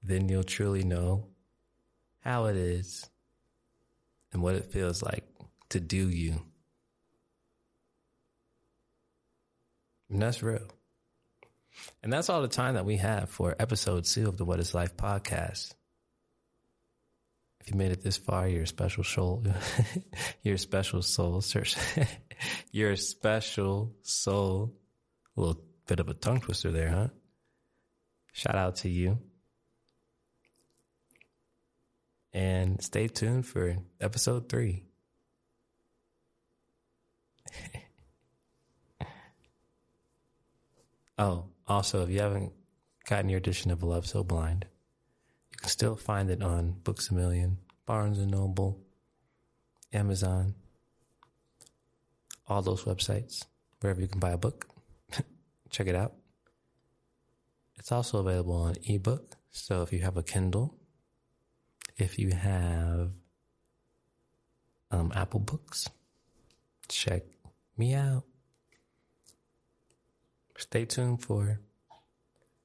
Then 0.04 0.30
you'll 0.30 0.44
truly 0.44 0.84
know 0.84 1.28
how 2.22 2.46
it 2.46 2.56
is 2.56 3.10
and 4.32 4.42
what 4.42 4.56
it 4.56 4.72
feels 4.72 5.02
like 5.02 5.24
to 5.70 5.80
do 5.80 6.10
you. 6.10 6.42
And 10.10 10.22
that's 10.22 10.42
real. 10.42 10.68
And 12.02 12.12
that's 12.12 12.30
all 12.30 12.42
the 12.42 12.48
time 12.48 12.76
that 12.76 12.86
we 12.86 12.98
have 12.98 13.30
for 13.30 13.56
episode 13.60 14.06
two 14.06 14.28
of 14.28 14.38
the 14.38 14.46
What 14.46 14.60
is 14.60 14.74
Life 14.74 14.96
podcast. 14.96 15.74
If 17.62 17.72
you 17.72 17.78
made 17.78 17.92
it 17.92 18.02
this 18.02 18.18
far, 18.18 18.48
you're 18.48 18.64
a 18.64 18.68
special 18.68 19.04
soul. 19.04 19.44
you're 20.44 20.56
a 20.56 20.60
special 20.60 21.02
soul. 21.02 21.42
Search. 21.42 21.76
you're 22.72 22.92
a 22.92 22.98
special 22.98 23.94
soul. 24.04 24.74
Little 25.36 25.62
bit 25.88 26.00
of 26.00 26.10
a 26.10 26.14
tongue 26.14 26.42
twister 26.42 26.72
there, 26.72 26.90
huh? 26.90 27.08
Shout 28.34 28.56
out 28.56 28.76
to 28.78 28.90
you. 28.90 29.18
And 32.34 32.80
stay 32.84 33.08
tuned 33.08 33.48
for 33.48 33.78
episode 34.00 34.50
three. 34.50 34.84
oh, 41.18 41.46
also, 41.68 42.04
if 42.04 42.10
you 42.10 42.20
haven't 42.20 42.52
gotten 43.10 43.30
your 43.30 43.40
edition 43.40 43.72
of 43.72 43.82
Love 43.82 44.06
So 44.06 44.24
Blind, 44.24 44.68
you 45.52 45.58
can 45.58 45.70
still 45.70 45.96
find 45.96 46.30
it 46.30 46.44
on 46.44 46.76
Books 46.84 47.10
a 47.10 47.16
Million, 47.16 47.58
Barnes 47.86 48.20
and 48.20 48.30
Noble, 48.30 48.80
Amazon, 49.94 50.54
all 52.48 52.62
those 52.62 52.84
websites, 52.84 53.46
wherever 53.80 54.02
you 54.02 54.08
can 54.08 54.20
buy 54.20 54.32
a 54.32 54.38
book. 54.38 54.68
Check 55.70 55.88
it 55.88 55.96
out. 55.96 56.14
It's 57.78 57.92
also 57.92 58.20
available 58.20 58.56
on 58.56 58.76
ebook. 58.86 59.36
So 59.52 59.82
if 59.82 59.94
you 59.94 60.00
have 60.00 60.18
a 60.18 60.24
Kindle, 60.24 60.76
if 61.98 62.20
you 62.20 62.32
have 62.32 63.12
um, 64.92 65.12
Apple 65.16 65.40
Books, 65.40 65.90
check 66.88 67.24
me 67.78 67.94
out. 67.94 68.24
Stay 70.58 70.86
tuned 70.86 71.22
for 71.22 71.60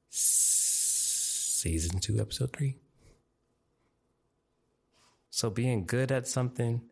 season 0.09 1.99
two, 1.99 2.19
episode 2.21 2.53
three. 2.57 2.79
So, 5.31 5.51
being 5.51 5.87
good 5.87 6.13
at 6.13 6.29
something 6.29 6.83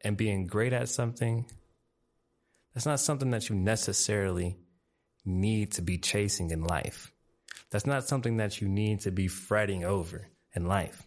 and 0.00 0.16
being 0.16 0.46
great 0.46 0.72
at 0.72 0.88
something, 0.88 1.46
that's 2.74 2.86
not 2.86 3.00
something 3.00 3.30
that 3.30 3.48
you 3.48 3.56
necessarily 3.56 4.56
need 5.24 5.72
to 5.72 5.82
be 5.82 5.98
chasing 5.98 6.50
in 6.50 6.64
life. 6.64 7.12
That's 7.70 7.86
not 7.86 8.06
something 8.06 8.36
that 8.36 8.60
you 8.60 8.68
need 8.68 9.00
to 9.00 9.10
be 9.10 9.28
fretting 9.28 9.84
over 9.84 10.28
in 10.54 10.66
life. 10.66 11.06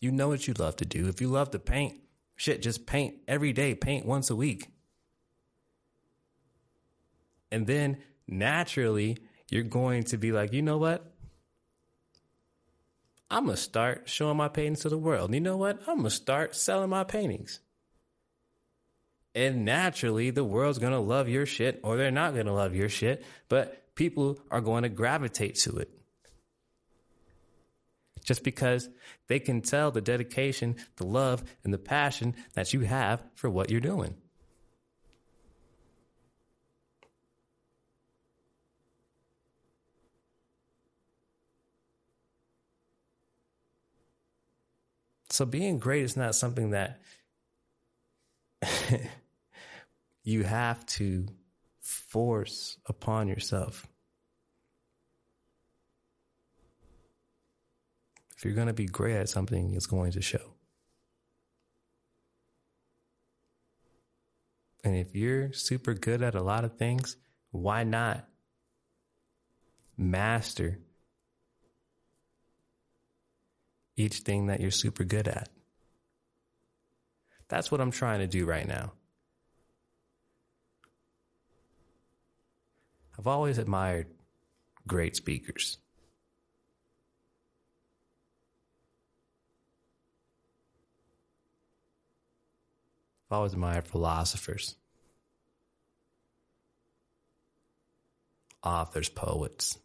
You 0.00 0.12
know 0.12 0.28
what 0.28 0.46
you 0.46 0.54
love 0.54 0.76
to 0.76 0.84
do. 0.84 1.08
If 1.08 1.20
you 1.20 1.28
love 1.28 1.50
to 1.52 1.58
paint, 1.58 2.00
shit, 2.36 2.62
just 2.62 2.86
paint 2.86 3.16
every 3.26 3.52
day, 3.52 3.74
paint 3.74 4.06
once 4.06 4.30
a 4.30 4.36
week. 4.36 4.68
And 7.50 7.66
then 7.66 7.98
naturally, 8.28 9.18
you're 9.48 9.62
going 9.62 10.04
to 10.04 10.18
be 10.18 10.32
like, 10.32 10.52
you 10.52 10.62
know 10.62 10.78
what? 10.78 11.10
I'm 13.30 13.46
going 13.46 13.56
to 13.56 13.62
start 13.62 14.08
showing 14.08 14.36
my 14.36 14.48
paintings 14.48 14.80
to 14.80 14.88
the 14.88 14.98
world. 14.98 15.32
You 15.34 15.40
know 15.40 15.56
what? 15.56 15.80
I'm 15.88 15.96
going 15.96 16.04
to 16.04 16.10
start 16.10 16.54
selling 16.54 16.90
my 16.90 17.04
paintings. 17.04 17.60
And 19.34 19.64
naturally, 19.64 20.30
the 20.30 20.44
world's 20.44 20.78
going 20.78 20.92
to 20.92 20.98
love 20.98 21.28
your 21.28 21.46
shit 21.46 21.80
or 21.82 21.96
they're 21.96 22.10
not 22.10 22.34
going 22.34 22.46
to 22.46 22.52
love 22.52 22.74
your 22.74 22.88
shit, 22.88 23.24
but 23.48 23.94
people 23.94 24.38
are 24.50 24.60
going 24.60 24.84
to 24.84 24.88
gravitate 24.88 25.56
to 25.56 25.78
it. 25.78 25.90
Just 28.22 28.44
because 28.44 28.88
they 29.26 29.38
can 29.38 29.60
tell 29.60 29.90
the 29.90 30.00
dedication, 30.00 30.76
the 30.96 31.06
love, 31.06 31.44
and 31.64 31.74
the 31.74 31.78
passion 31.78 32.34
that 32.54 32.72
you 32.72 32.80
have 32.80 33.22
for 33.34 33.50
what 33.50 33.70
you're 33.70 33.80
doing. 33.80 34.14
So 45.28 45.44
being 45.44 45.80
great 45.80 46.04
is 46.04 46.16
not 46.16 46.36
something 46.36 46.70
that 46.70 47.00
you 50.24 50.42
have 50.42 50.84
to 50.86 51.26
force 51.80 52.78
upon 52.86 53.28
yourself. 53.28 53.86
If 58.36 58.44
you're 58.44 58.54
going 58.54 58.66
to 58.66 58.72
be 58.72 58.86
great 58.86 59.16
at 59.16 59.28
something, 59.28 59.74
it's 59.74 59.86
going 59.86 60.12
to 60.12 60.22
show. 60.22 60.54
And 64.82 64.96
if 64.96 65.14
you're 65.14 65.52
super 65.52 65.94
good 65.94 66.22
at 66.22 66.34
a 66.34 66.42
lot 66.42 66.64
of 66.64 66.76
things, 66.76 67.16
why 67.52 67.84
not 67.84 68.26
master 69.96 70.78
each 73.96 74.18
thing 74.18 74.46
that 74.46 74.60
you're 74.60 74.70
super 74.70 75.04
good 75.04 75.28
at. 75.28 75.48
That's 77.48 77.70
what 77.70 77.80
I'm 77.80 77.90
trying 77.90 78.20
to 78.20 78.26
do 78.26 78.44
right 78.44 78.66
now. 78.66 78.92
I've 83.18 83.26
always 83.26 83.58
admired 83.58 84.06
great 84.86 85.16
speakers. 85.16 85.78
I've 93.30 93.36
always 93.36 93.52
admired 93.52 93.88
philosophers, 93.88 94.76
authors, 98.62 99.08
poets. 99.08 99.78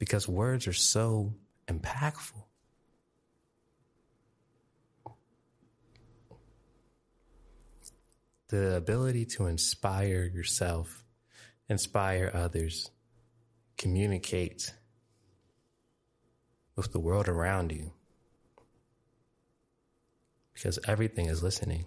because 0.00 0.26
words 0.26 0.66
are 0.66 0.72
so 0.72 1.34
impactful. 1.68 2.42
The 8.50 8.76
ability 8.76 9.26
to 9.36 9.46
inspire 9.46 10.24
yourself, 10.24 11.04
inspire 11.68 12.30
others, 12.34 12.90
communicate 13.78 14.74
with 16.76 16.92
the 16.92 17.00
world 17.00 17.28
around 17.28 17.72
you. 17.72 17.92
Because 20.52 20.78
everything 20.86 21.26
is 21.26 21.42
listening. 21.42 21.86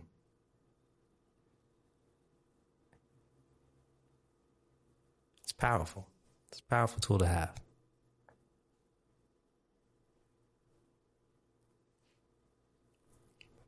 It's 5.43 5.51
powerful. 5.51 6.07
It's 6.49 6.59
a 6.59 6.63
powerful 6.63 7.01
tool 7.01 7.19
to 7.19 7.27
have. 7.27 7.53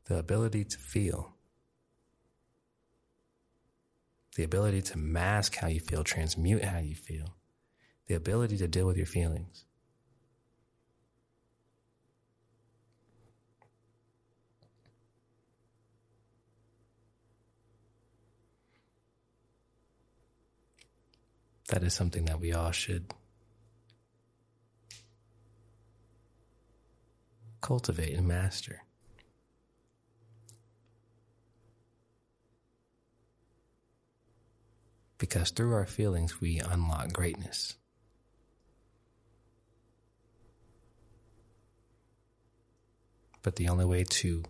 the 0.06 0.18
ability 0.18 0.64
to 0.64 0.78
feel, 0.78 1.35
the 4.36 4.44
ability 4.44 4.82
to 4.82 4.98
mask 4.98 5.56
how 5.56 5.66
you 5.66 5.80
feel, 5.80 6.04
transmute 6.04 6.62
how 6.62 6.78
you 6.78 6.94
feel, 6.94 7.34
the 8.06 8.14
ability 8.14 8.58
to 8.58 8.68
deal 8.68 8.86
with 8.86 8.96
your 8.98 9.06
feelings. 9.06 9.64
That 21.68 21.82
is 21.82 21.94
something 21.94 22.26
that 22.26 22.38
we 22.38 22.52
all 22.52 22.70
should 22.70 23.12
cultivate 27.62 28.14
and 28.14 28.28
master. 28.28 28.85
Because 35.18 35.50
through 35.50 35.74
our 35.74 35.86
feelings 35.86 36.40
we 36.40 36.60
unlock 36.60 37.12
greatness. 37.12 37.74
But 43.42 43.56
the 43.56 43.68
only 43.68 43.84
way 43.84 44.04
to 44.04 44.42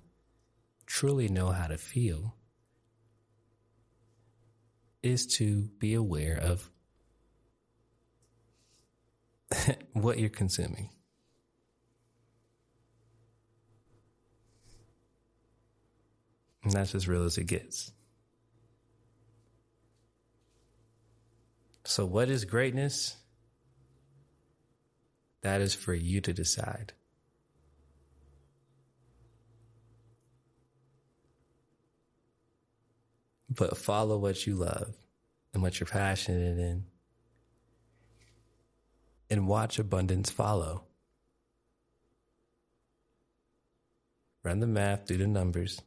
truly 0.87 1.29
know 1.29 1.51
how 1.51 1.67
to 1.67 1.77
feel 1.77 2.35
is 5.03 5.27
to 5.27 5.69
be 5.79 5.95
aware 5.95 6.39
of 6.39 6.71
what 9.93 10.19
you're 10.19 10.29
consuming. 10.29 10.91
And 16.64 16.73
that's 16.73 16.95
as 16.95 17.07
real 17.07 17.23
as 17.25 17.39
it 17.39 17.45
gets. 17.45 17.93
So, 21.87 22.05
what 22.05 22.28
is 22.28 22.45
greatness? 22.45 23.16
That 25.43 25.61
is 25.61 25.72
for 25.72 25.95
you 25.95 26.20
to 26.22 26.32
decide. 26.32 26.93
But 33.49 33.78
follow 33.78 34.18
what 34.18 34.49
you 34.49 34.57
love 34.57 34.97
and 35.55 35.62
what 35.62 35.78
you're 35.78 35.87
passionate 35.87 36.59
in. 36.59 36.87
And 39.30 39.47
watch 39.47 39.78
abundance 39.78 40.28
follow. 40.28 40.82
Run 44.43 44.59
the 44.59 44.66
math, 44.66 45.07
do 45.07 45.16
the 45.16 45.28
numbers, 45.28 45.80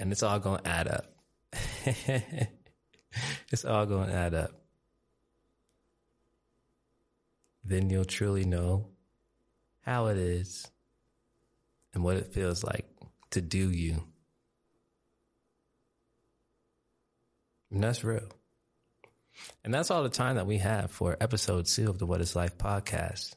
and 0.00 0.10
it's 0.10 0.22
all 0.24 0.40
going 0.40 0.62
to 0.62 0.68
add 0.68 0.88
up. 0.88 2.48
it's 3.52 3.64
all 3.64 3.86
going 3.86 4.08
to 4.08 4.14
add 4.14 4.34
up. 4.34 4.52
Then 7.64 7.90
you'll 7.90 8.04
truly 8.04 8.44
know 8.44 8.88
how 9.82 10.06
it 10.06 10.16
is 10.16 10.70
and 11.92 12.02
what 12.02 12.16
it 12.16 12.32
feels 12.32 12.64
like 12.64 12.86
to 13.30 13.40
do 13.40 13.70
you. 13.70 14.02
And 17.70 17.82
that's 17.82 18.02
real. 18.02 18.28
And 19.64 19.72
that's 19.72 19.90
all 19.90 20.02
the 20.02 20.08
time 20.08 20.36
that 20.36 20.46
we 20.46 20.58
have 20.58 20.90
for 20.90 21.16
episode 21.20 21.66
two 21.66 21.90
of 21.90 21.98
the 21.98 22.06
What 22.06 22.20
is 22.20 22.34
Life 22.34 22.56
podcast. 22.56 23.34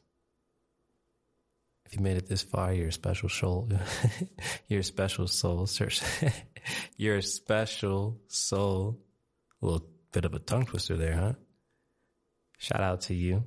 If 1.84 1.96
you 1.96 2.00
made 2.02 2.16
it 2.16 2.26
this 2.26 2.42
far, 2.42 2.72
you're 2.72 2.88
a 2.88 2.92
special 2.92 3.28
soul. 3.28 3.68
you're 4.68 4.80
a 4.80 4.84
special 4.84 5.26
soul. 5.26 5.66
Search. 5.66 6.00
you're 6.96 7.16
a 7.16 7.22
special 7.22 8.18
soul. 8.28 8.98
A 9.62 9.66
little 9.66 9.86
bit 10.10 10.24
of 10.24 10.34
a 10.34 10.40
tongue 10.40 10.66
twister 10.66 10.96
there, 10.96 11.14
huh? 11.14 11.34
Shout 12.58 12.80
out 12.80 13.02
to 13.02 13.14
you. 13.14 13.44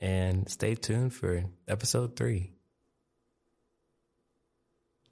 And 0.00 0.48
stay 0.48 0.74
tuned 0.74 1.12
for 1.14 1.44
episode 1.68 2.16
three. 2.16 2.52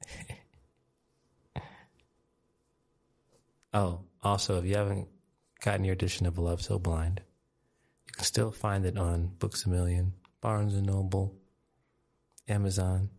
oh, 3.74 4.00
also, 4.22 4.58
if 4.58 4.64
you 4.64 4.76
haven't 4.76 5.08
gotten 5.62 5.84
your 5.84 5.94
edition 5.94 6.26
of 6.26 6.38
Love 6.38 6.60
So 6.62 6.78
Blind, 6.78 7.22
you 8.06 8.12
can 8.14 8.24
still 8.24 8.50
find 8.50 8.84
it 8.84 8.98
on 8.98 9.28
Books 9.38 9.66
a 9.66 9.70
Million, 9.70 10.12
Barnes 10.40 10.74
and 10.74 10.86
Noble, 10.86 11.34
Amazon, 12.48 13.10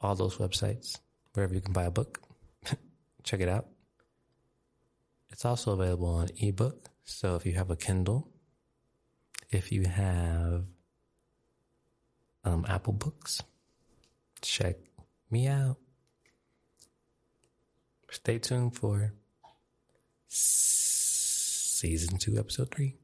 all 0.00 0.14
those 0.14 0.36
websites, 0.36 0.98
wherever 1.34 1.54
you 1.54 1.60
can 1.60 1.72
buy 1.72 1.84
a 1.84 1.90
book. 1.90 2.20
Check 3.22 3.40
it 3.40 3.48
out. 3.48 3.66
It's 5.30 5.44
also 5.44 5.72
available 5.72 6.08
on 6.08 6.28
ebook. 6.38 6.88
So 7.04 7.36
if 7.36 7.46
you 7.46 7.52
have 7.52 7.70
a 7.70 7.76
Kindle, 7.76 8.28
if 9.50 9.72
you 9.72 9.84
have 9.86 10.64
um, 12.44 12.64
Apple 12.68 12.92
Books, 12.92 13.42
check 14.40 14.76
me 15.30 15.46
out. 15.46 15.76
Stay 18.10 18.38
tuned 18.38 18.74
for 18.74 19.12
season 20.28 22.18
two, 22.18 22.38
episode 22.38 22.70
three. 22.74 22.99